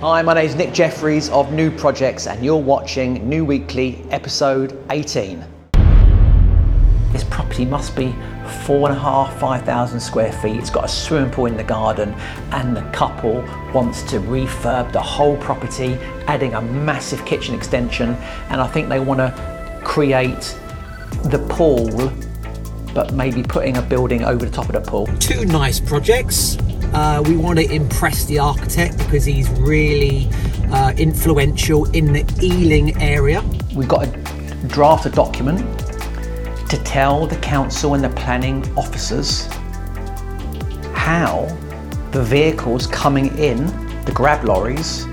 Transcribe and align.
Hi, 0.00 0.22
my 0.22 0.32
name 0.32 0.46
is 0.46 0.54
Nick 0.54 0.72
Jeffries 0.72 1.28
of 1.30 1.52
New 1.52 1.72
Projects, 1.72 2.28
and 2.28 2.44
you're 2.44 2.54
watching 2.56 3.28
New 3.28 3.44
Weekly, 3.44 4.00
episode 4.12 4.78
18. 4.90 5.44
This 7.10 7.24
property 7.24 7.64
must 7.64 7.96
be 7.96 8.14
four 8.62 8.88
and 8.88 8.96
a 8.96 9.00
half, 9.00 9.36
five 9.40 9.64
thousand 9.64 9.98
square 9.98 10.30
feet. 10.30 10.60
It's 10.60 10.70
got 10.70 10.84
a 10.84 10.88
swimming 10.88 11.32
pool 11.32 11.46
in 11.46 11.56
the 11.56 11.64
garden, 11.64 12.14
and 12.52 12.76
the 12.76 12.82
couple 12.92 13.42
wants 13.74 14.04
to 14.04 14.20
refurb 14.20 14.92
the 14.92 15.02
whole 15.02 15.36
property, 15.38 15.94
adding 16.28 16.54
a 16.54 16.62
massive 16.62 17.26
kitchen 17.26 17.56
extension. 17.56 18.10
And 18.50 18.60
I 18.60 18.68
think 18.68 18.88
they 18.88 19.00
want 19.00 19.18
to 19.18 19.80
create 19.84 20.56
the 21.24 21.44
pool, 21.50 22.12
but 22.94 23.14
maybe 23.14 23.42
putting 23.42 23.78
a 23.78 23.82
building 23.82 24.22
over 24.22 24.46
the 24.46 24.52
top 24.52 24.66
of 24.72 24.74
the 24.74 24.88
pool. 24.88 25.08
two 25.18 25.44
nice 25.44 25.80
projects. 25.80 26.56
Uh, 26.92 27.22
we 27.26 27.36
want 27.36 27.58
to 27.58 27.70
impress 27.70 28.24
the 28.24 28.38
architect 28.38 28.96
because 28.98 29.24
he's 29.24 29.48
really 29.60 30.28
uh, 30.72 30.92
influential 30.96 31.84
in 31.92 32.12
the 32.12 32.24
Ealing 32.42 33.00
area. 33.02 33.42
We've 33.74 33.88
got 33.88 34.04
to 34.04 34.68
draft 34.68 35.06
a 35.06 35.10
document 35.10 35.60
to 36.70 36.82
tell 36.84 37.26
the 37.26 37.36
council 37.36 37.94
and 37.94 38.02
the 38.02 38.10
planning 38.10 38.64
officers 38.76 39.46
how 40.94 41.46
the 42.12 42.22
vehicles 42.22 42.86
coming 42.86 43.36
in, 43.38 43.66
the 44.04 44.12
grab 44.14 44.44
lorries, 44.44 45.04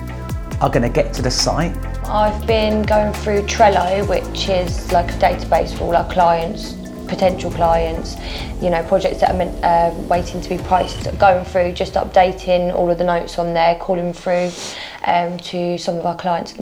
are 0.61 0.69
going 0.69 0.81
to 0.81 0.89
get 0.89 1.13
to 1.13 1.21
the 1.21 1.31
site. 1.31 1.75
I've 2.05 2.45
been 2.47 2.83
going 2.83 3.11
through 3.13 3.41
Trello, 3.43 4.07
which 4.07 4.47
is 4.47 4.91
like 4.91 5.09
a 5.09 5.17
database 5.17 5.77
for 5.77 5.85
all 5.85 5.95
our 5.95 6.09
clients, 6.11 6.73
potential 7.07 7.51
clients, 7.51 8.15
you 8.61 8.69
know, 8.69 8.83
projects 8.83 9.19
that 9.21 9.31
are 9.31 9.91
uh, 9.91 9.93
waiting 10.03 10.41
to 10.41 10.49
be 10.49 10.57
priced, 10.57 11.17
going 11.17 11.45
through, 11.45 11.73
just 11.73 11.93
updating 11.93 12.73
all 12.73 12.89
of 12.89 12.97
the 12.97 13.03
notes 13.03 13.37
on 13.39 13.53
there, 13.53 13.75
calling 13.75 14.13
through 14.13 14.51
um, 15.05 15.37
to 15.39 15.77
some 15.77 15.97
of 15.97 16.05
our 16.05 16.15
clients. 16.15 16.53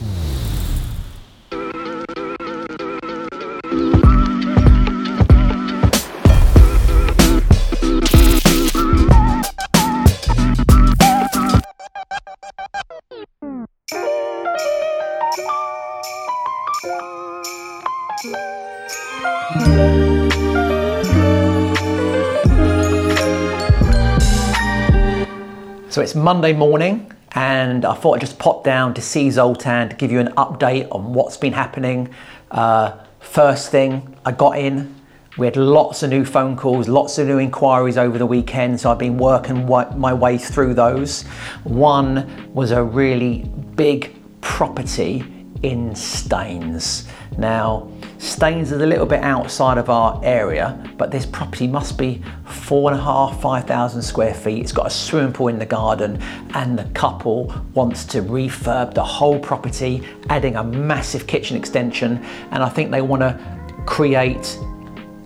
So 25.94 26.00
it's 26.00 26.16
Monday 26.16 26.52
morning, 26.52 27.12
and 27.36 27.84
I 27.84 27.94
thought 27.94 28.14
I'd 28.14 28.20
just 28.20 28.40
pop 28.40 28.64
down 28.64 28.94
to 28.94 29.00
see 29.00 29.30
Zoltan 29.30 29.90
to 29.90 29.94
give 29.94 30.10
you 30.10 30.18
an 30.18 30.32
update 30.32 30.88
on 30.90 31.14
what's 31.14 31.36
been 31.36 31.52
happening. 31.52 32.12
Uh, 32.50 32.96
first 33.20 33.70
thing, 33.70 34.16
I 34.24 34.32
got 34.32 34.58
in. 34.58 34.92
We 35.38 35.46
had 35.46 35.56
lots 35.56 36.02
of 36.02 36.10
new 36.10 36.24
phone 36.24 36.56
calls, 36.56 36.88
lots 36.88 37.18
of 37.18 37.28
new 37.28 37.38
inquiries 37.38 37.96
over 37.96 38.18
the 38.18 38.26
weekend, 38.26 38.80
so 38.80 38.90
I've 38.90 38.98
been 38.98 39.18
working 39.18 39.68
my 39.68 40.12
way 40.12 40.36
through 40.36 40.74
those. 40.74 41.22
One 41.62 42.52
was 42.52 42.72
a 42.72 42.82
really 42.82 43.44
big 43.76 44.16
property 44.40 45.22
in 45.62 45.94
Staines. 45.94 47.06
Now, 47.38 47.90
Staines 48.18 48.72
is 48.72 48.80
a 48.80 48.86
little 48.86 49.06
bit 49.06 49.22
outside 49.22 49.76
of 49.76 49.90
our 49.90 50.18
area, 50.24 50.82
but 50.96 51.10
this 51.10 51.26
property 51.26 51.66
must 51.66 51.98
be 51.98 52.22
four 52.46 52.90
and 52.90 52.98
a 52.98 53.02
half, 53.02 53.40
five 53.40 53.64
thousand 53.64 54.02
square 54.02 54.32
feet. 54.32 54.62
It's 54.62 54.72
got 54.72 54.86
a 54.86 54.90
swimming 54.90 55.32
pool 55.32 55.48
in 55.48 55.58
the 55.58 55.66
garden, 55.66 56.20
and 56.54 56.78
the 56.78 56.84
couple 56.94 57.54
wants 57.74 58.04
to 58.06 58.22
refurb 58.22 58.94
the 58.94 59.04
whole 59.04 59.38
property, 59.38 60.02
adding 60.30 60.56
a 60.56 60.64
massive 60.64 61.26
kitchen 61.26 61.56
extension. 61.56 62.24
And 62.50 62.62
I 62.62 62.68
think 62.68 62.90
they 62.90 63.02
want 63.02 63.20
to 63.20 63.84
create 63.84 64.58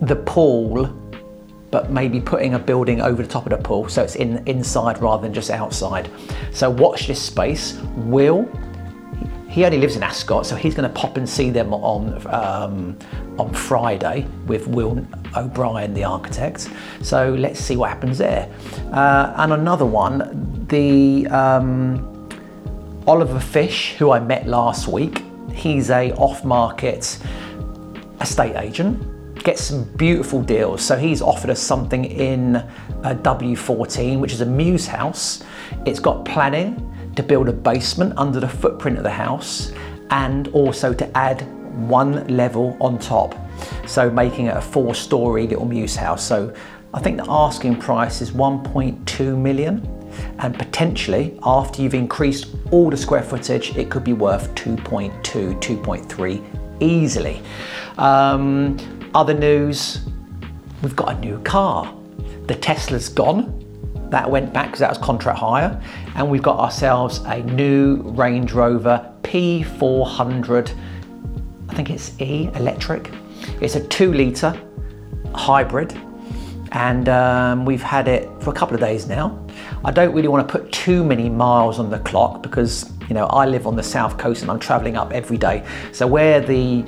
the 0.01 0.15
pool 0.15 0.95
but 1.71 1.91
maybe 1.91 2.19
putting 2.19 2.55
a 2.55 2.59
building 2.59 2.99
over 2.99 3.21
the 3.21 3.27
top 3.27 3.45
of 3.45 3.51
the 3.51 3.57
pool 3.57 3.87
so 3.87 4.01
it's 4.01 4.15
in 4.15 4.45
inside 4.47 4.99
rather 5.01 5.21
than 5.21 5.33
just 5.33 5.51
outside. 5.51 6.09
So 6.51 6.69
watch 6.69 7.07
this 7.07 7.21
space. 7.21 7.79
Will 7.95 8.49
he 9.49 9.65
only 9.65 9.79
lives 9.79 9.95
in 9.95 10.03
Ascot, 10.03 10.45
so 10.45 10.55
he's 10.55 10.75
going 10.75 10.87
to 10.87 10.95
pop 10.95 11.17
and 11.17 11.27
see 11.27 11.49
them 11.49 11.73
on 11.73 12.25
um, 12.27 12.97
on 13.39 13.51
Friday 13.51 14.27
with 14.45 14.67
Will 14.67 15.05
O'Brien, 15.35 15.93
the 15.93 16.03
architect. 16.03 16.69
So 17.01 17.33
let's 17.33 17.59
see 17.59 17.75
what 17.75 17.89
happens 17.89 18.19
there. 18.19 18.47
Uh, 18.91 19.33
and 19.37 19.53
another 19.53 19.85
one, 19.85 20.65
the 20.69 21.25
um, 21.27 22.29
Oliver 23.07 23.39
Fish, 23.39 23.95
who 23.95 24.11
I 24.11 24.19
met 24.19 24.47
last 24.47 24.87
week. 24.87 25.23
He's 25.51 25.89
a 25.89 26.11
off-market 26.13 27.17
estate 28.21 28.55
agent. 28.55 29.03
Gets 29.43 29.63
some 29.63 29.85
beautiful 29.95 30.43
deals. 30.43 30.83
So 30.83 30.95
he's 30.95 31.21
offered 31.21 31.49
us 31.49 31.59
something 31.59 32.05
in 32.05 32.57
uh, 32.57 32.67
W14, 33.23 34.19
which 34.19 34.33
is 34.33 34.41
a 34.41 34.45
mews 34.45 34.85
house. 34.85 35.43
It's 35.87 35.99
got 35.99 36.23
planning 36.23 36.88
to 37.19 37.23
build 37.23 37.49
a 37.49 37.53
basement 37.53 38.13
under 38.15 38.39
the 38.39 38.47
footprint 38.47 38.97
of 38.97 39.03
the 39.03 39.09
house 39.09 39.73
and 40.09 40.47
also 40.49 40.93
to 40.93 41.17
add 41.17 41.41
one 41.89 42.25
level 42.27 42.77
on 42.79 42.97
top. 42.97 43.35
So 43.85 44.09
making 44.09 44.45
it 44.45 44.55
a 44.55 44.61
four 44.61 44.95
story 44.95 45.45
little 45.45 45.65
mews 45.65 45.97
house. 45.97 46.23
So 46.23 46.53
I 46.93 47.01
think 47.01 47.17
the 47.17 47.29
asking 47.29 47.75
price 47.75 48.21
is 48.21 48.31
1.2 48.31 49.37
million 49.37 49.85
and 50.39 50.57
potentially 50.57 51.37
after 51.43 51.81
you've 51.81 51.93
increased 51.93 52.55
all 52.71 52.89
the 52.89 52.95
square 52.95 53.23
footage, 53.23 53.75
it 53.75 53.91
could 53.91 54.05
be 54.05 54.13
worth 54.13 54.55
2.2, 54.55 55.59
2.3 55.59 56.81
easily. 56.81 57.41
Um, 57.97 58.77
other 59.13 59.33
news, 59.33 60.05
we've 60.81 60.95
got 60.95 61.17
a 61.17 61.19
new 61.19 61.37
car. 61.39 61.93
The 62.47 62.55
Tesla's 62.55 63.09
gone. 63.09 63.58
That 64.09 64.29
went 64.29 64.53
back 64.53 64.67
because 64.67 64.79
that 64.79 64.89
was 64.89 64.97
contract 64.97 65.39
hire. 65.39 65.81
And 66.15 66.29
we've 66.29 66.41
got 66.41 66.59
ourselves 66.59 67.19
a 67.25 67.41
new 67.43 68.01
Range 68.01 68.51
Rover 68.51 69.11
P400, 69.23 70.75
I 71.69 71.73
think 71.73 71.89
it's 71.89 72.19
E 72.19 72.49
electric. 72.55 73.11
It's 73.61 73.75
a 73.75 73.87
two 73.87 74.13
litre 74.13 74.59
hybrid 75.35 75.95
and 76.71 77.09
um, 77.09 77.65
we've 77.65 77.81
had 77.81 78.07
it 78.07 78.29
for 78.41 78.51
a 78.51 78.53
couple 78.53 78.75
of 78.75 78.81
days 78.81 79.07
now. 79.07 79.45
I 79.83 79.91
don't 79.91 80.13
really 80.13 80.27
want 80.27 80.47
to 80.47 80.51
put 80.51 80.71
too 80.71 81.03
many 81.03 81.29
miles 81.29 81.79
on 81.79 81.89
the 81.89 81.99
clock 81.99 82.43
because 82.43 82.91
you 83.07 83.15
know 83.15 83.25
I 83.27 83.45
live 83.45 83.65
on 83.65 83.75
the 83.75 83.83
south 83.83 84.17
coast 84.17 84.41
and 84.41 84.51
I'm 84.51 84.59
traveling 84.59 84.95
up 84.95 85.11
every 85.11 85.37
day. 85.37 85.65
So 85.91 86.05
where 86.05 86.41
the 86.41 86.83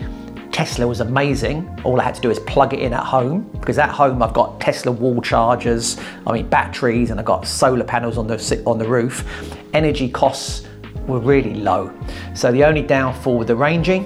Tesla 0.51 0.85
was 0.85 0.99
amazing. 0.99 1.79
All 1.83 1.99
I 1.99 2.03
had 2.03 2.15
to 2.15 2.21
do 2.21 2.29
is 2.29 2.39
plug 2.39 2.73
it 2.73 2.79
in 2.79 2.93
at 2.93 3.03
home 3.03 3.49
because 3.59 3.77
at 3.77 3.89
home 3.89 4.21
I've 4.21 4.33
got 4.33 4.59
Tesla 4.59 4.91
wall 4.91 5.21
chargers, 5.21 5.97
I 6.27 6.33
mean 6.33 6.49
batteries, 6.49 7.09
and 7.09 7.19
I've 7.19 7.25
got 7.25 7.47
solar 7.47 7.85
panels 7.85 8.17
on 8.17 8.27
the 8.27 8.63
on 8.65 8.77
the 8.77 8.87
roof. 8.87 9.25
Energy 9.73 10.09
costs 10.09 10.67
were 11.07 11.19
really 11.19 11.55
low. 11.55 11.91
So 12.33 12.51
the 12.51 12.63
only 12.63 12.81
downfall 12.81 13.37
with 13.37 13.47
the 13.47 13.55
Rangy 13.55 14.05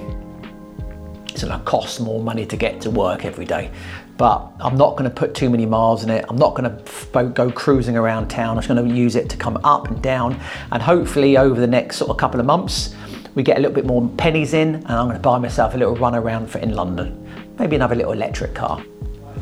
is 1.34 1.42
that 1.42 1.60
it 1.60 1.64
costs 1.64 2.00
more 2.00 2.22
money 2.22 2.46
to 2.46 2.56
get 2.56 2.80
to 2.82 2.90
work 2.90 3.24
every 3.24 3.44
day. 3.44 3.70
But 4.16 4.50
I'm 4.60 4.78
not 4.78 4.96
going 4.96 5.10
to 5.10 5.14
put 5.14 5.34
too 5.34 5.50
many 5.50 5.66
miles 5.66 6.02
in 6.02 6.08
it. 6.08 6.24
I'm 6.28 6.36
not 6.36 6.54
going 6.54 6.70
to 6.70 7.32
go 7.34 7.50
cruising 7.50 7.96
around 7.98 8.28
town. 8.28 8.56
I'm 8.56 8.62
just 8.62 8.68
going 8.68 8.88
to 8.88 8.94
use 8.94 9.14
it 9.14 9.28
to 9.28 9.36
come 9.36 9.58
up 9.62 9.88
and 9.88 10.00
down, 10.02 10.40
and 10.72 10.82
hopefully 10.82 11.36
over 11.36 11.60
the 11.60 11.66
next 11.66 11.96
sort 11.96 12.10
of 12.10 12.16
couple 12.16 12.40
of 12.40 12.46
months 12.46 12.94
we 13.36 13.42
get 13.42 13.58
a 13.58 13.60
little 13.60 13.74
bit 13.74 13.84
more 13.84 14.08
pennies 14.16 14.54
in 14.54 14.76
and 14.76 14.90
I'm 14.90 15.04
going 15.04 15.16
to 15.16 15.22
buy 15.22 15.38
myself 15.38 15.74
a 15.74 15.76
little 15.76 15.94
run 15.94 16.14
around 16.14 16.50
for 16.50 16.58
in 16.58 16.74
London. 16.74 17.22
Maybe 17.58 17.76
another 17.76 17.94
little 17.94 18.12
electric 18.12 18.54
car. 18.54 18.82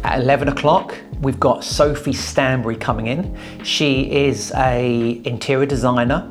At 0.03 0.21
11 0.21 0.49
o'clock, 0.49 0.97
we've 1.23 1.39
got 1.39 1.63
Sophie 1.63 2.13
Stanbury 2.13 2.75
coming 2.75 3.07
in. 3.07 3.39
She 3.63 4.11
is 4.11 4.53
a 4.57 5.23
interior 5.25 5.65
designer 5.65 6.29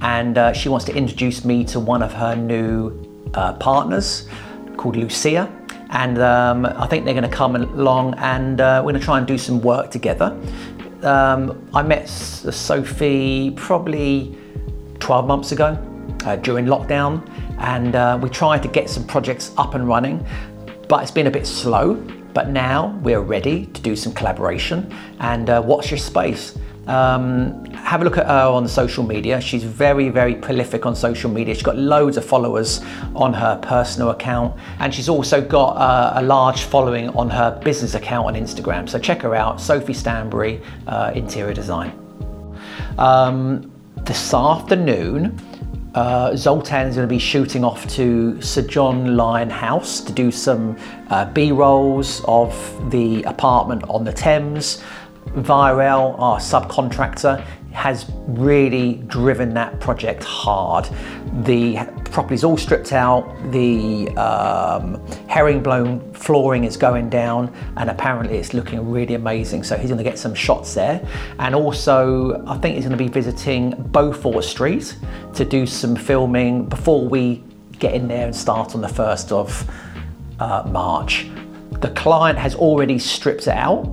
and 0.00 0.38
uh, 0.38 0.52
she 0.52 0.68
wants 0.68 0.84
to 0.86 0.94
introduce 0.94 1.44
me 1.44 1.64
to 1.64 1.80
one 1.80 2.04
of 2.04 2.12
her 2.12 2.36
new 2.36 2.96
uh, 3.34 3.54
partners 3.54 4.28
called 4.76 4.94
Lucia. 4.94 5.52
And 5.90 6.18
um, 6.20 6.64
I 6.64 6.86
think 6.86 7.04
they're 7.04 7.14
going 7.14 7.28
to 7.28 7.36
come 7.36 7.56
along 7.56 8.14
and 8.18 8.60
uh, 8.60 8.80
we're 8.84 8.92
going 8.92 9.00
to 9.00 9.04
try 9.04 9.18
and 9.18 9.26
do 9.26 9.36
some 9.36 9.60
work 9.60 9.90
together. 9.90 10.38
Um, 11.02 11.68
I 11.74 11.82
met 11.82 12.08
Sophie 12.08 13.50
probably 13.56 14.38
12 15.00 15.26
months 15.26 15.50
ago 15.50 15.88
uh, 16.24 16.36
during 16.36 16.66
lockdown, 16.66 17.28
and 17.58 17.94
uh, 17.94 18.18
we 18.22 18.28
tried 18.28 18.62
to 18.62 18.68
get 18.68 18.88
some 18.88 19.06
projects 19.06 19.52
up 19.56 19.74
and 19.74 19.86
running, 19.86 20.24
but 20.88 21.02
it's 21.02 21.10
been 21.10 21.26
a 21.26 21.30
bit 21.30 21.46
slow. 21.46 21.94
But 22.34 22.48
now 22.48 22.98
we're 23.02 23.20
ready 23.20 23.66
to 23.66 23.82
do 23.82 23.94
some 23.94 24.14
collaboration 24.14 24.90
and 25.20 25.50
uh, 25.50 25.62
watch 25.64 25.90
your 25.90 25.98
space. 25.98 26.56
Um, 26.86 27.64
have 27.74 28.00
a 28.00 28.04
look 28.04 28.16
at 28.16 28.26
her 28.26 28.46
on 28.46 28.66
social 28.66 29.04
media. 29.04 29.40
She's 29.40 29.62
very, 29.62 30.08
very 30.08 30.34
prolific 30.34 30.86
on 30.86 30.96
social 30.96 31.30
media. 31.30 31.54
She's 31.54 31.62
got 31.62 31.76
loads 31.76 32.16
of 32.16 32.24
followers 32.24 32.80
on 33.14 33.32
her 33.34 33.58
personal 33.62 34.10
account, 34.10 34.58
and 34.78 34.92
she's 34.94 35.08
also 35.08 35.40
got 35.40 35.76
uh, 35.76 36.20
a 36.20 36.22
large 36.22 36.62
following 36.62 37.10
on 37.10 37.28
her 37.28 37.60
business 37.62 37.94
account 37.94 38.28
on 38.28 38.34
Instagram. 38.34 38.88
So 38.88 38.98
check 38.98 39.22
her 39.22 39.34
out, 39.34 39.60
Sophie 39.60 39.92
Stanbury, 39.92 40.60
uh, 40.86 41.12
Interior 41.14 41.54
Design. 41.54 41.92
Um, 42.98 43.70
this 44.04 44.34
afternoon, 44.34 45.38
uh, 45.94 46.34
Zoltan 46.36 46.86
is 46.86 46.96
going 46.96 47.06
to 47.06 47.12
be 47.12 47.18
shooting 47.18 47.64
off 47.64 47.86
to 47.88 48.40
Sir 48.40 48.62
John 48.62 49.16
Lyon 49.16 49.50
House 49.50 50.00
to 50.00 50.12
do 50.12 50.30
some 50.30 50.76
uh, 51.10 51.26
B 51.26 51.52
rolls 51.52 52.22
of 52.26 52.90
the 52.90 53.22
apartment 53.24 53.84
on 53.88 54.04
the 54.04 54.12
Thames. 54.12 54.82
Virel, 55.34 56.18
our 56.18 56.38
subcontractor, 56.38 57.44
has 57.72 58.10
really 58.26 58.94
driven 59.06 59.54
that 59.54 59.80
project 59.80 60.24
hard. 60.24 60.88
The 61.44 61.78
property's 62.12 62.44
all 62.44 62.56
stripped 62.56 62.92
out, 62.92 63.34
the 63.50 64.08
um, 64.16 65.04
herringbone 65.28 66.12
flooring 66.12 66.64
is 66.64 66.76
going 66.76 67.08
down, 67.08 67.52
and 67.76 67.90
apparently 67.90 68.36
it's 68.36 68.54
looking 68.54 68.90
really 68.90 69.14
amazing. 69.14 69.64
So 69.64 69.76
he's 69.76 69.88
going 69.88 69.98
to 69.98 70.04
get 70.04 70.18
some 70.18 70.34
shots 70.34 70.74
there. 70.74 71.06
And 71.38 71.54
also, 71.54 72.44
I 72.46 72.58
think 72.58 72.76
he's 72.76 72.84
going 72.84 72.96
to 72.96 73.02
be 73.02 73.10
visiting 73.10 73.70
Beaufort 73.90 74.44
Street 74.44 74.96
to 75.34 75.44
do 75.44 75.66
some 75.66 75.96
filming 75.96 76.68
before 76.68 77.08
we 77.08 77.42
get 77.78 77.94
in 77.94 78.06
there 78.06 78.26
and 78.26 78.36
start 78.36 78.74
on 78.74 78.80
the 78.80 78.88
1st 78.88 79.32
of 79.32 79.70
uh, 80.38 80.68
March. 80.68 81.26
The 81.80 81.90
client 81.90 82.38
has 82.38 82.54
already 82.54 82.98
stripped 82.98 83.48
it 83.48 83.56
out, 83.56 83.86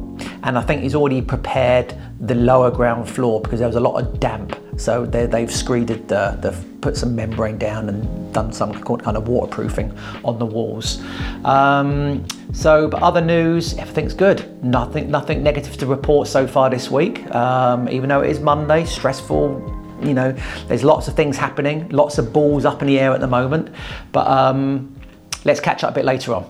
and 0.43 0.57
I 0.57 0.61
think 0.61 0.83
he's 0.83 0.93
already 0.93 1.21
prepared 1.21 1.95
the 2.19 2.35
lower 2.35 2.69
ground 2.69 3.09
floor 3.09 3.41
because 3.41 3.59
there 3.59 3.67
was 3.67 3.77
a 3.77 3.79
lot 3.79 3.99
of 3.99 4.19
damp. 4.19 4.55
So 4.79 5.05
they've 5.05 5.49
screeded 5.49 6.07
the, 6.07 6.37
they've 6.41 6.81
put 6.81 6.95
some 6.95 7.13
membrane 7.13 7.57
down 7.57 7.89
and 7.89 8.33
done 8.33 8.53
some 8.53 8.71
kind 8.81 9.17
of 9.17 9.27
waterproofing 9.27 9.95
on 10.23 10.39
the 10.39 10.45
walls. 10.45 11.03
Um, 11.43 12.25
so, 12.53 12.87
but 12.87 13.01
other 13.01 13.19
news, 13.19 13.73
everything's 13.73 14.13
good. 14.13 14.63
Nothing, 14.63 15.11
nothing 15.11 15.43
negative 15.43 15.75
to 15.77 15.85
report 15.85 16.29
so 16.29 16.47
far 16.47 16.69
this 16.69 16.89
week. 16.89 17.29
Um, 17.35 17.89
even 17.89 18.07
though 18.07 18.21
it 18.21 18.29
is 18.29 18.39
Monday, 18.39 18.85
stressful. 18.85 19.75
You 20.01 20.13
know, 20.13 20.31
there's 20.69 20.85
lots 20.85 21.09
of 21.09 21.13
things 21.13 21.35
happening, 21.35 21.89
lots 21.89 22.17
of 22.17 22.31
balls 22.31 22.63
up 22.63 22.81
in 22.81 22.87
the 22.87 22.99
air 22.99 23.11
at 23.11 23.19
the 23.19 23.27
moment. 23.27 23.75
But 24.13 24.27
um, 24.27 24.95
let's 25.43 25.59
catch 25.59 25.83
up 25.83 25.91
a 25.91 25.95
bit 25.95 26.05
later 26.05 26.33
on. 26.35 26.49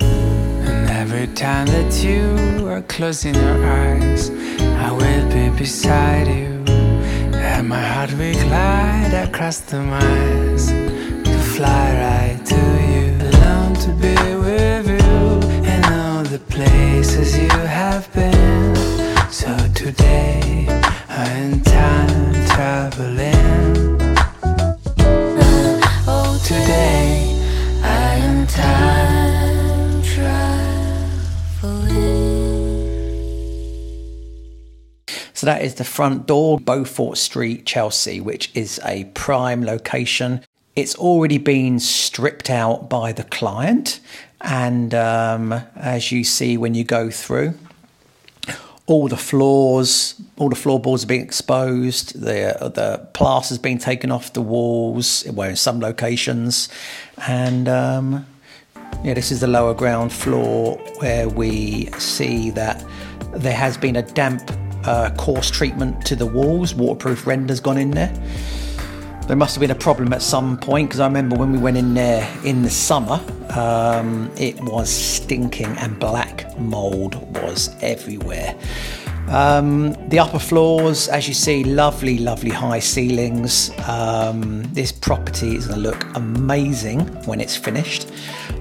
Every 0.00 1.28
time 1.28 1.66
that 1.68 2.04
you 2.04 2.68
are 2.68 2.82
closing 2.82 3.34
your 3.34 3.64
eyes, 3.64 4.28
I 4.60 4.92
will 4.92 5.28
be 5.32 5.56
beside 5.58 6.28
you. 6.28 6.81
And 7.62 7.68
my 7.68 7.80
heart 7.80 8.10
will 8.14 8.34
glide 8.42 9.14
across 9.14 9.60
the 9.60 9.80
miles 9.80 10.66
to 10.66 11.38
fly 11.54 11.86
right 12.04 12.44
to 12.44 12.60
you. 12.90 13.06
Alone 13.30 13.74
to 13.84 13.90
be 14.02 14.16
with 14.46 14.88
you 14.88 15.70
in 15.72 15.84
all 15.84 16.24
the 16.24 16.40
places 16.48 17.38
you 17.38 17.48
have 17.50 18.12
been. 18.12 18.74
So 19.30 19.56
today, 19.76 20.66
I'm 21.08 21.52
in 21.52 21.62
time 21.62 22.34
traveling. 22.48 23.41
So 35.42 35.46
that 35.46 35.62
is 35.62 35.74
the 35.74 35.82
front 35.82 36.28
door, 36.28 36.60
Beaufort 36.60 37.18
Street, 37.18 37.66
Chelsea, 37.66 38.20
which 38.20 38.52
is 38.54 38.80
a 38.84 39.06
prime 39.06 39.64
location. 39.64 40.44
It's 40.76 40.94
already 40.94 41.38
been 41.38 41.80
stripped 41.80 42.48
out 42.48 42.88
by 42.88 43.10
the 43.10 43.24
client, 43.24 43.98
and 44.40 44.94
um, 44.94 45.52
as 45.74 46.12
you 46.12 46.22
see 46.22 46.56
when 46.56 46.76
you 46.76 46.84
go 46.84 47.10
through, 47.10 47.54
all 48.86 49.08
the 49.08 49.16
floors, 49.16 50.14
all 50.36 50.48
the 50.48 50.54
floorboards 50.54 51.02
are 51.02 51.08
being 51.08 51.22
exposed. 51.22 52.20
The 52.20 52.70
the 52.72 53.08
plaster's 53.12 53.58
been 53.58 53.78
taken 53.78 54.12
off 54.12 54.34
the 54.34 54.42
walls, 54.42 55.24
well, 55.28 55.48
in 55.50 55.56
some 55.56 55.80
locations, 55.80 56.68
and 57.26 57.68
um, 57.68 58.26
yeah, 59.02 59.14
this 59.14 59.32
is 59.32 59.40
the 59.40 59.48
lower 59.48 59.74
ground 59.74 60.12
floor 60.12 60.76
where 61.00 61.28
we 61.28 61.86
see 61.98 62.50
that 62.50 62.84
there 63.34 63.56
has 63.56 63.76
been 63.76 63.96
a 63.96 64.02
damp 64.02 64.48
uh, 64.84 65.10
course 65.16 65.50
treatment 65.50 66.04
to 66.06 66.16
the 66.16 66.26
walls. 66.26 66.74
Waterproof 66.74 67.26
render's 67.26 67.60
gone 67.60 67.78
in 67.78 67.90
there. 67.90 68.12
There 69.26 69.36
must 69.36 69.54
have 69.54 69.60
been 69.60 69.70
a 69.70 69.74
problem 69.74 70.12
at 70.12 70.20
some 70.20 70.58
point 70.58 70.88
because 70.88 71.00
I 71.00 71.06
remember 71.06 71.36
when 71.36 71.52
we 71.52 71.58
went 71.58 71.76
in 71.76 71.94
there 71.94 72.28
in 72.44 72.62
the 72.62 72.70
summer, 72.70 73.20
um, 73.50 74.30
it 74.36 74.60
was 74.60 74.90
stinking 74.90 75.76
and 75.78 75.98
black 75.98 76.58
mold 76.58 77.14
was 77.40 77.74
everywhere. 77.80 78.58
Um, 79.28 79.92
the 80.08 80.18
upper 80.18 80.40
floors, 80.40 81.08
as 81.08 81.28
you 81.28 81.34
see, 81.34 81.62
lovely, 81.64 82.18
lovely 82.18 82.50
high 82.50 82.80
ceilings. 82.80 83.70
Um, 83.88 84.64
this 84.74 84.90
property 84.90 85.56
is 85.56 85.68
going 85.68 85.82
to 85.82 85.88
look 85.88 86.04
amazing 86.16 87.00
when 87.24 87.40
it's 87.40 87.56
finished. 87.56 88.10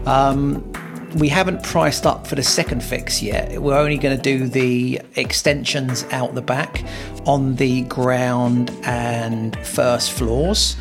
Um, 0.05 0.71
we 1.15 1.27
haven't 1.27 1.63
priced 1.63 2.05
up 2.05 2.25
for 2.25 2.35
the 2.35 2.43
second 2.43 2.83
fix 2.83 3.21
yet. 3.21 3.61
We're 3.61 3.77
only 3.77 3.97
going 3.97 4.15
to 4.15 4.21
do 4.21 4.47
the 4.47 5.01
extensions 5.15 6.05
out 6.11 6.35
the 6.35 6.41
back 6.41 6.83
on 7.25 7.55
the 7.55 7.81
ground 7.83 8.71
and 8.83 9.55
first 9.65 10.11
floors, 10.11 10.75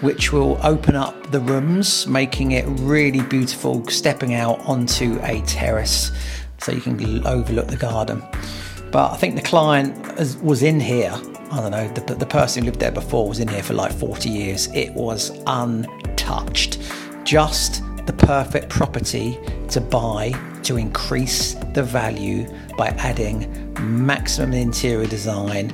which 0.00 0.32
will 0.32 0.58
open 0.62 0.96
up 0.96 1.30
the 1.30 1.40
rooms, 1.40 2.06
making 2.06 2.52
it 2.52 2.64
really 2.66 3.22
beautiful, 3.22 3.86
stepping 3.88 4.34
out 4.34 4.58
onto 4.60 5.18
a 5.22 5.42
terrace 5.42 6.10
so 6.58 6.72
you 6.72 6.80
can 6.80 7.26
overlook 7.26 7.66
the 7.66 7.76
garden. 7.76 8.22
But 8.90 9.12
I 9.12 9.16
think 9.16 9.34
the 9.34 9.42
client 9.42 9.96
was 10.42 10.62
in 10.62 10.80
here. 10.80 11.12
I 11.50 11.60
don't 11.60 11.70
know, 11.70 11.88
the, 11.88 12.14
the 12.14 12.26
person 12.26 12.62
who 12.62 12.70
lived 12.70 12.80
there 12.80 12.90
before 12.90 13.28
was 13.28 13.38
in 13.38 13.48
here 13.48 13.62
for 13.62 13.74
like 13.74 13.92
40 13.92 14.28
years. 14.28 14.68
It 14.68 14.92
was 14.94 15.30
untouched. 15.46 16.80
Just 17.24 17.82
the 18.06 18.12
perfect 18.12 18.68
property 18.68 19.38
to 19.68 19.80
buy 19.80 20.32
to 20.62 20.76
increase 20.76 21.54
the 21.72 21.82
value 21.82 22.46
by 22.76 22.88
adding 22.98 23.50
maximum 23.80 24.54
interior 24.54 25.06
design, 25.06 25.72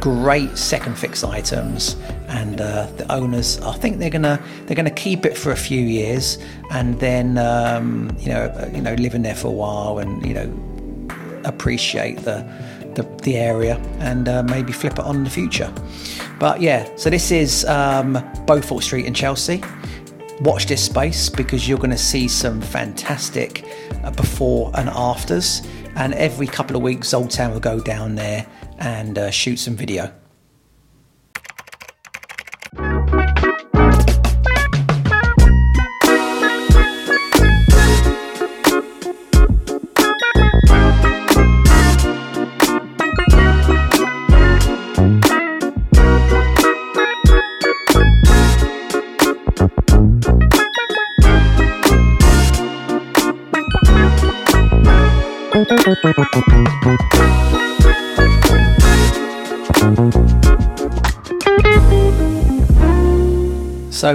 great 0.00 0.56
second 0.56 0.96
fix 0.96 1.24
items, 1.24 1.96
and 2.28 2.60
uh, 2.60 2.86
the 2.96 3.10
owners. 3.12 3.60
I 3.60 3.72
think 3.74 3.98
they're 3.98 4.10
gonna 4.10 4.42
they're 4.66 4.76
gonna 4.76 4.90
keep 4.90 5.24
it 5.26 5.36
for 5.36 5.52
a 5.52 5.56
few 5.56 5.80
years, 5.80 6.38
and 6.70 6.98
then 7.00 7.38
um, 7.38 8.14
you 8.18 8.28
know 8.28 8.44
uh, 8.44 8.70
you 8.72 8.80
know 8.80 8.94
live 8.94 9.14
in 9.14 9.22
there 9.22 9.34
for 9.34 9.48
a 9.48 9.52
while, 9.52 9.98
and 9.98 10.24
you 10.26 10.34
know 10.34 11.40
appreciate 11.44 12.18
the 12.18 12.46
the, 12.94 13.02
the 13.22 13.36
area, 13.36 13.76
and 13.98 14.28
uh, 14.28 14.42
maybe 14.44 14.72
flip 14.72 14.94
it 14.94 15.00
on 15.00 15.16
in 15.16 15.24
the 15.24 15.30
future. 15.30 15.72
But 16.38 16.60
yeah, 16.60 16.88
so 16.96 17.10
this 17.10 17.30
is 17.30 17.64
um, 17.66 18.12
Beaufort 18.46 18.82
Street 18.82 19.06
in 19.06 19.14
Chelsea 19.14 19.62
watch 20.40 20.66
this 20.66 20.84
space 20.84 21.28
because 21.28 21.68
you're 21.68 21.78
going 21.78 21.90
to 21.90 21.98
see 21.98 22.28
some 22.28 22.60
fantastic 22.60 23.64
uh, 24.04 24.10
before 24.10 24.70
and 24.74 24.88
afters. 24.88 25.62
And 25.96 26.12
every 26.14 26.46
couple 26.46 26.76
of 26.76 26.82
weeks, 26.82 27.08
Zoltan 27.08 27.52
will 27.52 27.60
go 27.60 27.80
down 27.80 28.14
there 28.14 28.46
and 28.78 29.18
uh, 29.18 29.30
shoot 29.30 29.56
some 29.56 29.76
video. 29.76 30.12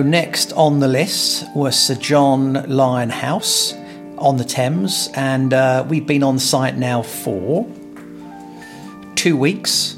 Next 0.04 0.54
on 0.54 0.80
the 0.80 0.88
list 0.88 1.46
was 1.56 1.78
Sir 1.78 1.96
John 1.96 2.54
Lyon 2.68 3.10
House 3.10 3.74
on 4.18 4.38
the 4.38 4.44
Thames, 4.44 5.10
and 5.16 5.54
uh, 5.54 5.86
we've 5.88 6.08
been 6.08 6.24
on 6.24 6.40
site 6.40 6.78
now 6.78 7.02
for 7.02 7.70
two 9.16 9.38
weeks. 9.38 9.98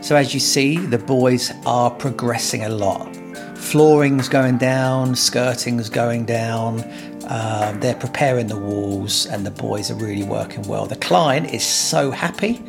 So, 0.00 0.16
as 0.16 0.34
you 0.34 0.40
see, 0.40 0.78
the 0.78 0.98
boys 0.98 1.52
are 1.66 1.90
progressing 1.90 2.64
a 2.64 2.68
lot. 2.68 3.14
Flooring's 3.56 4.28
going 4.28 4.58
down, 4.58 5.14
skirting's 5.14 5.88
going 5.90 6.24
down, 6.24 6.80
uh, 7.28 7.76
they're 7.80 7.94
preparing 7.94 8.46
the 8.46 8.58
walls, 8.58 9.26
and 9.26 9.44
the 9.44 9.50
boys 9.50 9.90
are 9.90 9.96
really 9.96 10.24
working 10.24 10.62
well. 10.62 10.86
The 10.86 10.96
client 10.96 11.52
is 11.52 11.64
so 11.64 12.10
happy, 12.10 12.62